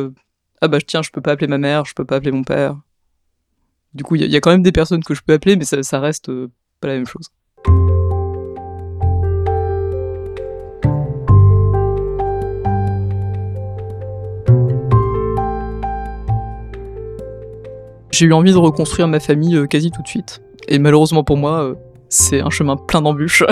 ah 0.63 0.69
bah 0.69 0.79
tiens, 0.85 1.03
je 1.03 1.11
peux 1.11 1.21
pas 1.21 1.33
appeler 1.33 1.49
ma 1.49 1.59
mère, 1.59 1.85
je 1.85 1.95
peux 1.95 2.05
pas 2.05 2.17
appeler 2.17 2.33
mon 2.33 2.43
père. 2.43 2.77
Du 3.97 4.05
coup, 4.05 4.15
il 4.15 4.31
y, 4.31 4.37
a 4.37 4.41
quand 4.41 4.51
même 4.51 4.63
des 4.63 4.73
personnes 4.73 5.03
que 5.03 5.15
je 5.15 5.23
peux 5.23 5.33
appeler, 5.33 5.57
mais 5.57 5.65
ça, 5.65 6.01
reste 6.01 6.29
euh, 6.29 6.51
pas 6.83 6.89
la 6.89 6.95
même 6.97 7.07
chose. 7.07 7.31
J'ai 18.11 18.27
eu 18.27 18.35
envie 18.35 18.53
de 18.53 18.59
reconstruire 18.59 19.09
ma 19.09 19.19
famille 19.19 19.57
euh, 19.57 19.67
quasi 19.67 19.91
tout 19.91 20.03
de 20.03 20.09
suite. 20.09 20.43
Et 20.69 20.79
malheureusement 20.79 21.25
pour 21.25 21.39
moi, 21.39 21.63
euh, 21.63 21.75
c'est 22.11 22.43
un 22.43 22.51
chemin 22.51 22.77
plein 22.77 23.01
d'embûches. 23.01 23.45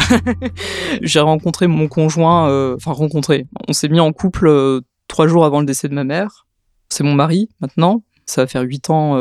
J'ai 1.01 1.21
rencontré 1.21 1.69
mon 1.69 1.89
conjoint, 1.89 2.75
enfin 2.75 2.93
rencontré, 2.93 3.47
on 3.67 3.73
s'est 3.73 3.89
mis 3.89 4.01
en 4.01 4.13
couple 4.13 4.83
trois 5.09 5.27
jours 5.27 5.47
avant 5.47 5.61
le 5.61 5.67
décès 5.67 5.89
de 5.89 5.95
ma 5.95 6.05
mère. 6.05 6.47
C'est 6.91 7.03
mon 7.03 7.15
mari 7.15 7.49
maintenant. 7.61 8.03
Ça 8.27 8.43
va 8.43 8.47
faire 8.47 8.63
huit 8.63 8.91
ans 8.91 9.17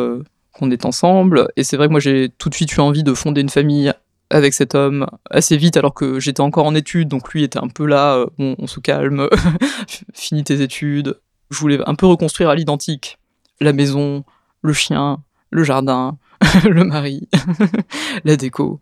qu'on 0.53 0.71
est 0.71 0.85
ensemble. 0.85 1.47
Et 1.55 1.63
c'est 1.63 1.77
vrai 1.77 1.87
que 1.87 1.91
moi, 1.91 1.99
j'ai 1.99 2.29
tout 2.37 2.49
de 2.49 2.55
suite 2.55 2.73
eu 2.75 2.79
envie 2.79 3.03
de 3.03 3.13
fonder 3.13 3.41
une 3.41 3.49
famille 3.49 3.91
avec 4.29 4.53
cet 4.53 4.73
homme 4.73 5.05
assez 5.29 5.57
vite 5.57 5.77
alors 5.77 5.93
que 5.93 6.19
j'étais 6.19 6.41
encore 6.41 6.65
en 6.65 6.73
études, 6.73 7.07
donc 7.07 7.31
lui 7.33 7.43
était 7.43 7.59
un 7.59 7.67
peu 7.67 7.85
là, 7.85 8.15
euh, 8.15 8.27
on 8.39 8.67
se 8.67 8.79
calme, 8.79 9.27
finis 10.13 10.43
tes 10.43 10.61
études. 10.61 11.19
Je 11.51 11.59
voulais 11.59 11.79
un 11.85 11.93
peu 11.93 12.07
reconstruire 12.07 12.49
à 12.49 12.55
l'identique 12.55 13.19
la 13.61 13.73
maison, 13.73 14.23
le 14.61 14.73
chien, 14.73 15.21
le 15.51 15.63
jardin, 15.63 16.17
le 16.69 16.83
mari, 16.83 17.27
la 18.23 18.35
déco. 18.35 18.79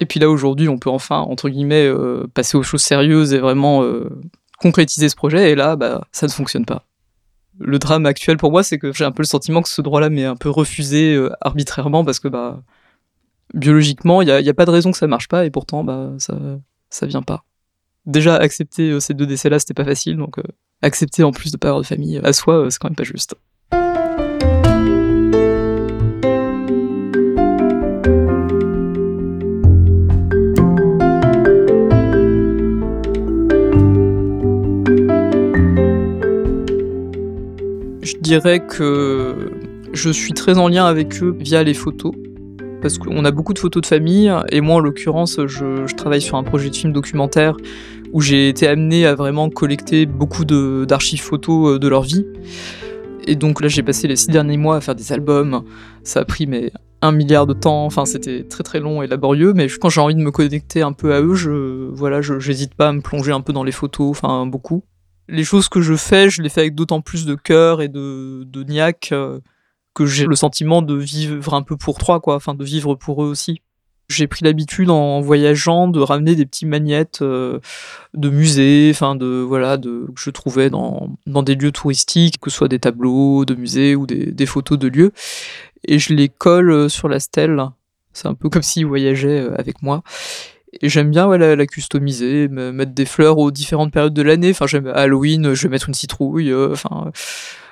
Et 0.00 0.06
puis 0.06 0.20
là 0.20 0.30
aujourd'hui, 0.30 0.68
on 0.68 0.78
peut 0.78 0.90
enfin 0.90 1.18
entre 1.18 1.48
guillemets 1.48 1.86
euh, 1.86 2.26
passer 2.32 2.56
aux 2.56 2.62
choses 2.62 2.82
sérieuses 2.82 3.34
et 3.34 3.38
vraiment 3.38 3.82
euh, 3.82 4.08
concrétiser 4.58 5.08
ce 5.08 5.16
projet. 5.16 5.50
Et 5.50 5.54
là, 5.54 5.76
bah, 5.76 6.06
ça 6.12 6.26
ne 6.26 6.32
fonctionne 6.32 6.64
pas. 6.64 6.84
Le 7.64 7.78
drame 7.78 8.06
actuel 8.06 8.36
pour 8.36 8.50
moi, 8.50 8.62
c'est 8.62 8.78
que 8.78 8.92
j'ai 8.92 9.04
un 9.04 9.12
peu 9.12 9.22
le 9.22 9.26
sentiment 9.26 9.62
que 9.62 9.68
ce 9.68 9.82
droit-là 9.82 10.10
m'est 10.10 10.24
un 10.24 10.36
peu 10.36 10.50
refusé 10.50 11.14
euh, 11.14 11.30
arbitrairement 11.40 12.04
parce 12.04 12.20
que 12.20 12.28
bah 12.28 12.62
biologiquement, 13.54 14.22
il 14.22 14.26
n'y 14.26 14.48
a, 14.48 14.54
pas 14.54 14.64
de 14.64 14.70
raison 14.70 14.90
que 14.90 14.98
ça 14.98 15.06
marche 15.06 15.28
pas 15.28 15.44
et 15.44 15.50
pourtant 15.50 15.84
bah 15.84 16.12
ça 16.18 16.36
ça 16.90 17.06
vient 17.06 17.22
pas. 17.22 17.44
Déjà 18.06 18.36
accepter 18.36 18.98
ces 19.00 19.14
deux 19.14 19.26
décès-là, 19.26 19.58
c'était 19.58 19.74
pas 19.74 19.84
facile, 19.84 20.16
donc 20.16 20.36
accepter 20.82 21.22
en 21.22 21.32
plus 21.32 21.52
de 21.52 21.56
pas 21.56 21.68
avoir 21.68 21.82
de 21.82 21.86
famille 21.86 22.20
à 22.24 22.32
soi, 22.32 22.66
c'est 22.70 22.78
quand 22.78 22.88
même 22.88 22.96
pas 22.96 23.04
juste. 23.04 23.36
Dirais 38.22 38.60
que 38.60 39.50
je 39.92 40.10
suis 40.10 40.32
très 40.32 40.58
en 40.58 40.68
lien 40.68 40.86
avec 40.86 41.22
eux 41.22 41.36
via 41.38 41.62
les 41.62 41.74
photos. 41.74 42.12
Parce 42.80 42.98
qu'on 42.98 43.24
a 43.24 43.30
beaucoup 43.30 43.52
de 43.52 43.58
photos 43.58 43.82
de 43.82 43.86
famille, 43.86 44.32
et 44.50 44.60
moi 44.60 44.76
en 44.76 44.80
l'occurrence, 44.80 45.38
je, 45.46 45.94
travaille 45.94 46.22
sur 46.22 46.36
un 46.36 46.42
projet 46.42 46.68
de 46.70 46.74
film 46.74 46.92
documentaire 46.92 47.56
où 48.12 48.20
j'ai 48.20 48.48
été 48.48 48.66
amené 48.66 49.06
à 49.06 49.14
vraiment 49.14 49.48
collecter 49.50 50.04
beaucoup 50.06 50.44
d'archives 50.44 51.22
photos 51.22 51.74
euh, 51.74 51.78
de 51.78 51.88
leur 51.88 52.02
vie. 52.02 52.26
Et 53.24 53.36
donc 53.36 53.60
là, 53.60 53.68
j'ai 53.68 53.82
passé 53.82 54.08
les 54.08 54.16
six 54.16 54.28
derniers 54.28 54.56
mois 54.56 54.76
à 54.76 54.80
faire 54.80 54.94
des 54.94 55.12
albums. 55.12 55.62
Ça 56.02 56.20
a 56.20 56.24
pris 56.24 56.46
mais 56.46 56.72
un 57.02 57.12
milliard 57.12 57.46
de 57.46 57.54
temps. 57.54 57.86
Enfin, 57.86 58.04
c'était 58.04 58.42
très 58.42 58.64
très 58.64 58.80
long 58.80 59.02
et 59.02 59.06
laborieux. 59.06 59.52
Mais 59.54 59.68
quand 59.68 59.88
j'ai 59.88 60.00
envie 60.00 60.16
de 60.16 60.20
me 60.20 60.32
connecter 60.32 60.82
un 60.82 60.92
peu 60.92 61.14
à 61.14 61.22
eux, 61.22 61.34
je 61.34 61.88
voilà, 61.92 62.20
j'hésite 62.20 62.74
pas 62.74 62.88
à 62.88 62.92
me 62.92 63.00
plonger 63.00 63.32
un 63.32 63.40
peu 63.40 63.52
dans 63.52 63.64
les 63.64 63.72
photos. 63.72 64.10
Enfin, 64.10 64.44
beaucoup 64.44 64.82
les 65.32 65.44
choses 65.44 65.68
que 65.68 65.80
je 65.80 65.94
fais, 65.94 66.30
je 66.30 66.42
les 66.42 66.48
fais 66.48 66.60
avec 66.60 66.74
d'autant 66.74 67.00
plus 67.00 67.24
de 67.24 67.34
cœur 67.34 67.82
et 67.82 67.88
de, 67.88 68.44
de 68.44 68.62
niaque 68.62 69.10
euh, 69.12 69.40
que 69.94 70.06
j'ai 70.06 70.26
le 70.26 70.36
sentiment 70.36 70.82
de 70.82 70.94
vivre 70.94 71.54
un 71.54 71.62
peu 71.62 71.76
pour 71.76 71.98
trois, 71.98 72.20
quoi, 72.20 72.36
enfin 72.36 72.54
de 72.54 72.64
vivre 72.64 72.94
pour 72.94 73.24
eux 73.24 73.26
aussi. 73.26 73.62
J'ai 74.08 74.26
pris 74.26 74.44
l'habitude 74.44 74.90
en 74.90 75.20
voyageant 75.22 75.88
de 75.88 76.00
ramener 76.00 76.34
des 76.34 76.44
petits 76.44 76.66
magnettes 76.66 77.22
euh, 77.22 77.60
de 78.12 78.28
musées, 78.28 78.90
enfin 78.92 79.16
de 79.16 79.26
voilà, 79.40 79.78
de 79.78 80.06
que 80.14 80.20
je 80.20 80.30
trouvais 80.30 80.68
dans, 80.68 81.16
dans 81.26 81.42
des 81.42 81.54
lieux 81.54 81.72
touristiques, 81.72 82.38
que 82.38 82.50
ce 82.50 82.58
soit 82.58 82.68
des 82.68 82.78
tableaux 82.78 83.46
de 83.46 83.54
musées 83.54 83.96
ou 83.96 84.06
des, 84.06 84.26
des 84.26 84.46
photos 84.46 84.78
de 84.78 84.88
lieux, 84.88 85.12
et 85.88 85.98
je 85.98 86.12
les 86.12 86.28
colle 86.28 86.70
euh, 86.70 86.88
sur 86.90 87.08
la 87.08 87.20
stèle. 87.20 87.62
C'est 88.12 88.28
un 88.28 88.34
peu 88.34 88.50
comme 88.50 88.62
s'ils 88.62 88.84
voyageaient 88.84 89.48
avec 89.56 89.80
moi. 89.80 90.02
Et 90.80 90.88
j'aime 90.88 91.10
bien 91.10 91.36
la, 91.36 91.66
customiser, 91.66 92.48
mettre 92.48 92.92
des 92.92 93.04
fleurs 93.04 93.38
aux 93.38 93.50
différentes 93.50 93.92
périodes 93.92 94.14
de 94.14 94.22
l'année. 94.22 94.50
Enfin, 94.50 94.66
j'aime 94.66 94.86
Halloween, 94.86 95.54
je 95.54 95.62
vais 95.64 95.68
mettre 95.68 95.88
une 95.88 95.94
citrouille. 95.94 96.50
Euh, 96.50 96.72
enfin, 96.72 97.10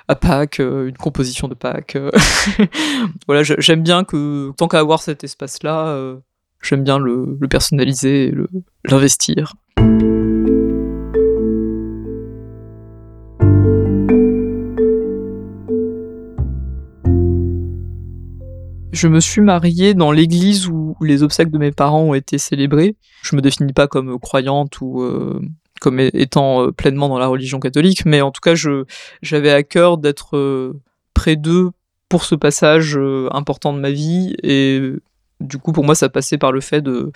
à 0.07 0.15
Pâques, 0.15 0.59
euh, 0.59 0.87
une 0.87 0.97
composition 0.97 1.47
de 1.47 1.55
Pâques. 1.55 1.95
Euh. 1.95 2.11
voilà, 3.27 3.43
j'aime 3.43 3.81
bien 3.81 4.03
que 4.03 4.51
tant 4.57 4.67
qu'à 4.67 4.79
avoir 4.79 5.01
cet 5.01 5.23
espace-là, 5.23 6.15
j'aime 6.61 6.83
bien 6.83 6.99
le, 6.99 7.37
le 7.39 7.47
personnaliser 7.47 8.27
et 8.27 8.35
l'investir. 8.85 9.53
Je 18.91 19.07
me 19.07 19.21
suis 19.21 19.41
mariée 19.41 19.93
dans 19.93 20.11
l'église 20.11 20.67
où 20.67 20.95
les 21.01 21.23
obsèques 21.23 21.49
de 21.49 21.57
mes 21.57 21.71
parents 21.71 22.01
ont 22.01 22.13
été 22.13 22.37
célébrés. 22.37 22.95
Je 23.23 23.35
me 23.35 23.41
définis 23.41 23.71
pas 23.73 23.87
comme 23.87 24.19
croyante 24.19 24.81
ou 24.81 25.01
euh, 25.01 25.39
comme 25.79 25.99
étant 25.99 26.65
euh, 26.67 26.71
pleinement 26.71 27.07
dans 27.07 27.17
la 27.17 27.27
religion 27.27 27.59
catholique, 27.59 28.05
mais 28.05 28.21
en 28.21 28.31
tout 28.31 28.41
cas, 28.41 28.53
j'avais 29.21 29.51
à 29.51 29.63
cœur 29.63 29.97
d'être 29.97 30.35
euh, 30.35 30.81
près 31.13 31.37
d'eux 31.37 31.71
pour 32.09 32.25
ce 32.25 32.35
passage 32.35 32.99
important 33.31 33.71
de 33.71 33.79
ma 33.79 33.89
vie 33.89 34.35
et 34.43 34.81
du 35.39 35.57
coup 35.59 35.71
pour 35.71 35.85
moi 35.85 35.95
ça 35.95 36.09
passait 36.09 36.37
par 36.37 36.51
le 36.51 36.59
fait 36.59 36.81
de 36.81 37.13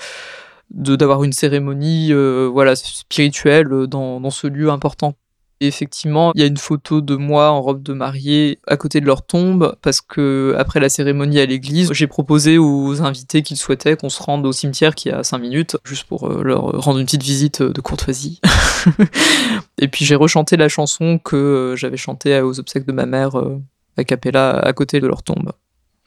d'avoir 0.70 1.26
une 1.26 1.34
cérémonie 1.34 2.14
voilà 2.14 2.78
spirituelle 2.78 3.68
dans 3.88 4.30
ce 4.30 4.48
lieu 4.48 4.70
important 4.70 5.16
effectivement, 5.62 6.32
il 6.36 6.42
y 6.42 6.44
a 6.44 6.48
une 6.48 6.58
photo 6.58 7.02
de 7.02 7.16
moi 7.16 7.50
en 7.50 7.62
robe 7.62 7.82
de 7.82 7.94
mariée 7.94 8.60
à 8.68 8.78
côté 8.78 9.00
de 9.00 9.06
leur 9.06 9.26
tombe 9.26 9.76
parce 9.82 10.02
que 10.02 10.54
après 10.58 10.80
la 10.80 10.90
cérémonie 10.90 11.40
à 11.40 11.46
l'église, 11.46 11.92
j'ai 11.94 12.08
proposé 12.08 12.58
aux 12.58 13.02
invités 13.02 13.42
qu'ils 13.42 13.58
souhaitaient 13.58 13.96
qu'on 13.96 14.10
se 14.10 14.22
rende 14.22 14.46
au 14.46 14.52
cimetière 14.52 14.96
qui 14.96 15.10
est 15.10 15.14
à 15.14 15.24
5 15.24 15.38
minutes 15.38 15.78
juste 15.86 16.06
pour 16.06 16.30
euh, 16.30 16.44
leur 16.44 16.82
rendre 16.82 17.00
une 17.00 17.06
petite 17.06 17.24
visite 17.24 17.62
de 17.62 17.82
courtoisie. 17.82 18.42
et 19.78 19.88
puis 19.88 20.04
j'ai 20.06 20.16
rechanté 20.16 20.58
la 20.58 20.68
chanson 20.68 21.20
que 21.20 21.36
euh, 21.36 21.76
j'avais 21.76 21.98
chantée 21.98 22.42
aux 22.42 22.60
obsèques 22.60 22.86
de 22.86 22.94
ma 22.94 23.06
mère 23.06 23.40
euh, 23.40 23.62
à 23.98 24.04
Capella 24.04 24.58
à 24.60 24.74
côté 24.74 25.00
de 25.00 25.08
leur 25.08 25.24
tombe. 25.24 25.54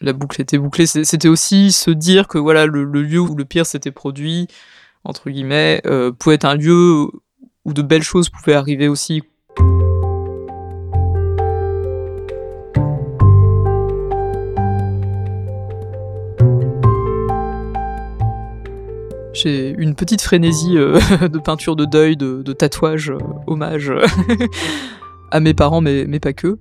La 0.00 0.12
boucle 0.12 0.40
était 0.40 0.58
bouclée. 0.58 0.86
C'était 0.86 1.28
aussi 1.28 1.72
se 1.72 1.90
dire 1.90 2.28
que 2.28 2.38
voilà 2.38 2.66
le, 2.66 2.84
lieu 2.84 3.18
où 3.18 3.34
le 3.34 3.44
pire 3.44 3.66
s'était 3.66 3.90
produit 3.90 4.46
entre 5.02 5.30
guillemets 5.30 5.82
pouvait 6.18 6.36
être 6.36 6.44
un 6.44 6.54
lieu 6.54 7.08
où 7.64 7.72
de 7.72 7.82
belles 7.82 8.02
choses 8.02 8.28
pouvaient 8.28 8.54
arriver 8.54 8.86
aussi 8.86 9.22
J'ai 19.40 19.72
une 19.78 19.94
petite 19.94 20.20
frénésie 20.20 20.76
euh, 20.76 20.98
de 21.28 21.38
peinture 21.38 21.76
de 21.76 21.84
deuil, 21.84 22.16
de, 22.16 22.42
tatouage, 22.52 23.10
euh, 23.10 23.18
hommage 23.46 23.92
à 25.30 25.38
mes 25.38 25.54
parents, 25.54 25.80
mais, 25.80 26.06
mais 26.08 26.18
pas 26.18 26.32
que. 26.32 26.58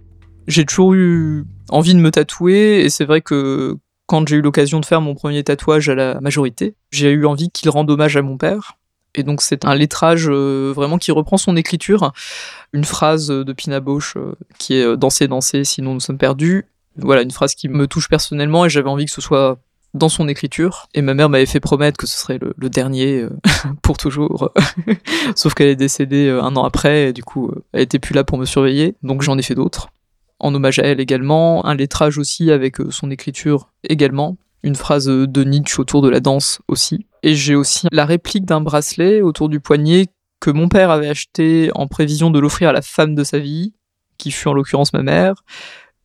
J'ai 0.48 0.64
toujours 0.64 0.94
eu 0.94 1.46
envie 1.70 1.96
de 1.96 2.00
me 2.00 2.12
tatouer, 2.12 2.82
et 2.82 2.90
c'est 2.90 3.06
vrai 3.06 3.22
que 3.22 3.76
quand 4.06 4.28
j'ai 4.28 4.36
eu 4.36 4.42
l'occasion 4.42 4.80
de 4.80 4.86
faire 4.86 5.02
mon 5.02 5.16
premier 5.16 5.44
tatouage 5.44 5.90
à 5.90 5.96
la 5.96 6.22
majorité, 6.22 6.76
j'ai 6.92 7.10
eu 7.10 7.26
envie 7.26 7.50
qu'il 7.50 7.70
rende 7.72 7.90
hommage 7.90 8.16
à 8.16 8.22
mon 8.22 8.38
père. 8.38 8.78
Et 9.16 9.24
donc 9.24 9.42
c'est 9.42 9.66
un 9.66 9.74
lettrage 9.74 10.28
euh, 10.30 10.72
vraiment 10.76 11.00
qui 11.00 11.12
reprend 11.12 11.38
son 11.38 11.56
écriture, 11.56 12.12
une 12.74 12.86
phrase 12.86 13.30
de 13.30 13.54
Pina 13.54 13.80
Bausch 13.80 14.16
qui 14.60 14.76
est 14.76 14.98
danser, 14.98 15.28
danser, 15.28 15.64
sinon 15.64 15.96
nous 15.96 16.00
sommes 16.00 16.20
perdus. 16.20 16.66
Voilà, 16.98 17.24
une 17.24 17.32
phrase 17.32 17.56
qui 17.56 17.70
me 17.70 17.88
touche 17.88 18.08
personnellement 18.08 18.66
et 18.66 18.70
j'avais 18.70 18.90
envie 18.90 19.06
que 19.06 19.12
ce 19.12 19.22
soit 19.22 19.58
dans 19.94 20.10
son 20.10 20.28
écriture. 20.28 20.88
Et 20.94 21.02
ma 21.02 21.14
mère 21.14 21.30
m'avait 21.30 21.46
fait 21.46 21.60
promettre 21.60 21.98
que 21.98 22.08
ce 22.08 22.18
serait 22.18 22.40
le, 22.40 22.70
dernier 22.70 23.22
euh, 23.22 23.30
pour 23.82 23.98
toujours. 23.98 24.52
Sauf 25.36 25.54
qu'elle 25.54 25.70
est 25.70 25.76
décédée 25.76 26.28
euh, 26.28 26.44
un 26.44 26.56
an 26.56 26.64
après, 26.64 27.10
et 27.10 27.14
du 27.14 27.24
coup, 27.24 27.50
euh, 27.50 27.64
elle 27.74 27.82
était 27.82 28.00
plus 28.00 28.14
là 28.14 28.24
pour 28.24 28.38
me 28.38 28.46
surveiller. 28.46 28.96
Donc 29.04 29.22
j'en 29.22 29.38
ai 29.38 29.42
fait 29.42 29.56
d'autres. 29.56 29.90
En 30.40 30.54
hommage 30.54 30.80
à 30.80 30.84
elle 30.84 31.00
également, 31.00 31.66
un 31.66 31.74
lettrage 31.74 32.18
aussi 32.18 32.52
avec 32.52 32.78
son 32.92 33.10
écriture 33.10 33.72
également, 33.84 34.38
une 34.62 34.76
phrase 34.76 35.08
de 35.08 35.44
Nietzsche 35.44 35.80
autour 35.80 36.04
de 36.04 36.10
la 36.10 36.20
danse 36.20 36.62
aussi. 36.68 37.08
Et 37.24 37.34
j'ai 37.34 37.56
aussi 37.56 37.88
la 37.92 38.06
réplique 38.06 38.46
d'un 38.46 38.62
bracelet 38.62 39.22
autour 39.22 39.50
du 39.50 39.60
poignet 39.60 40.06
que 40.40 40.52
mon 40.52 40.70
père 40.70 40.92
avait 40.92 41.10
acheté 41.10 41.72
en 41.74 41.88
prévision 41.88 42.30
de 42.30 42.38
l'offrir 42.38 42.70
à 42.70 42.74
la 42.74 42.84
femme 42.84 43.16
de 43.16 43.24
sa 43.24 43.40
vie, 43.40 43.74
qui 44.20 44.32
fut 44.32 44.48
en 44.48 44.54
l'occurrence 44.54 44.94
ma 44.94 45.02
mère. 45.02 45.44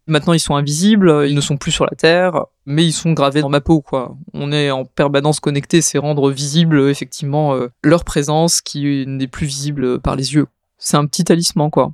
Maintenant, 0.08 0.32
ils 0.32 0.40
sont 0.40 0.56
invisibles, 0.56 1.26
ils 1.28 1.34
ne 1.34 1.40
sont 1.40 1.56
plus 1.56 1.70
sur 1.70 1.84
la 1.84 1.96
Terre, 1.96 2.46
mais 2.66 2.84
ils 2.84 2.92
sont 2.92 3.12
gravés 3.12 3.40
dans 3.40 3.48
ma 3.48 3.60
peau, 3.60 3.80
quoi. 3.80 4.16
On 4.34 4.50
est 4.50 4.70
en 4.72 4.84
permanence 4.84 5.38
connecté, 5.38 5.80
c'est 5.80 5.98
rendre 5.98 6.30
visible, 6.30 6.88
effectivement, 6.88 7.54
euh, 7.54 7.68
leur 7.84 8.02
présence 8.02 8.60
qui 8.60 9.04
n'est 9.06 9.28
plus 9.28 9.46
visible 9.46 10.00
par 10.00 10.16
les 10.16 10.34
yeux. 10.34 10.46
C'est 10.78 10.96
un 10.96 11.06
petit 11.06 11.22
talisman, 11.22 11.70
quoi. 11.70 11.92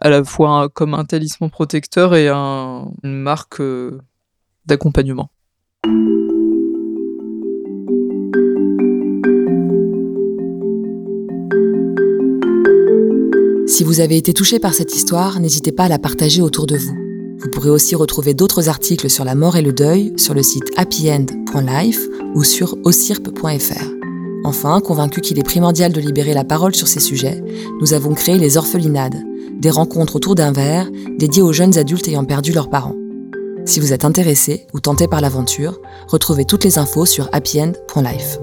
À 0.00 0.08
la 0.08 0.24
fois 0.24 0.70
comme 0.70 0.94
un 0.94 1.04
talisman 1.04 1.50
protecteur 1.50 2.14
et 2.14 2.28
une 2.30 2.88
marque 3.04 3.60
euh, 3.60 4.00
d'accompagnement. 4.64 5.28
Si 13.66 13.84
vous 13.84 14.00
avez 14.00 14.16
été 14.16 14.32
touché 14.32 14.58
par 14.58 14.72
cette 14.72 14.94
histoire, 14.94 15.40
n'hésitez 15.40 15.72
pas 15.72 15.84
à 15.84 15.88
la 15.88 15.98
partager 15.98 16.40
autour 16.40 16.66
de 16.66 16.76
vous. 16.76 17.07
Vous 17.40 17.48
pourrez 17.50 17.70
aussi 17.70 17.94
retrouver 17.94 18.34
d'autres 18.34 18.68
articles 18.68 19.08
sur 19.08 19.24
la 19.24 19.34
mort 19.34 19.56
et 19.56 19.62
le 19.62 19.72
deuil 19.72 20.12
sur 20.16 20.34
le 20.34 20.42
site 20.42 20.64
happyend.life 20.76 22.00
ou 22.34 22.42
sur 22.42 22.76
osirp.fr. 22.84 23.84
Enfin, 24.44 24.80
convaincu 24.80 25.20
qu'il 25.20 25.38
est 25.38 25.44
primordial 25.44 25.92
de 25.92 26.00
libérer 26.00 26.34
la 26.34 26.44
parole 26.44 26.74
sur 26.74 26.88
ces 26.88 27.00
sujets, 27.00 27.42
nous 27.80 27.92
avons 27.92 28.14
créé 28.14 28.38
les 28.38 28.56
orphelinades, 28.56 29.22
des 29.60 29.70
rencontres 29.70 30.16
autour 30.16 30.34
d'un 30.34 30.52
verre 30.52 30.88
dédiées 31.18 31.42
aux 31.42 31.52
jeunes 31.52 31.78
adultes 31.78 32.08
ayant 32.08 32.24
perdu 32.24 32.52
leurs 32.52 32.70
parents. 32.70 32.96
Si 33.66 33.80
vous 33.80 33.92
êtes 33.92 34.04
intéressé 34.04 34.66
ou 34.72 34.80
tenté 34.80 35.06
par 35.06 35.20
l'aventure, 35.20 35.78
retrouvez 36.08 36.44
toutes 36.44 36.64
les 36.64 36.78
infos 36.78 37.06
sur 37.06 37.28
happyend.life. 37.32 38.38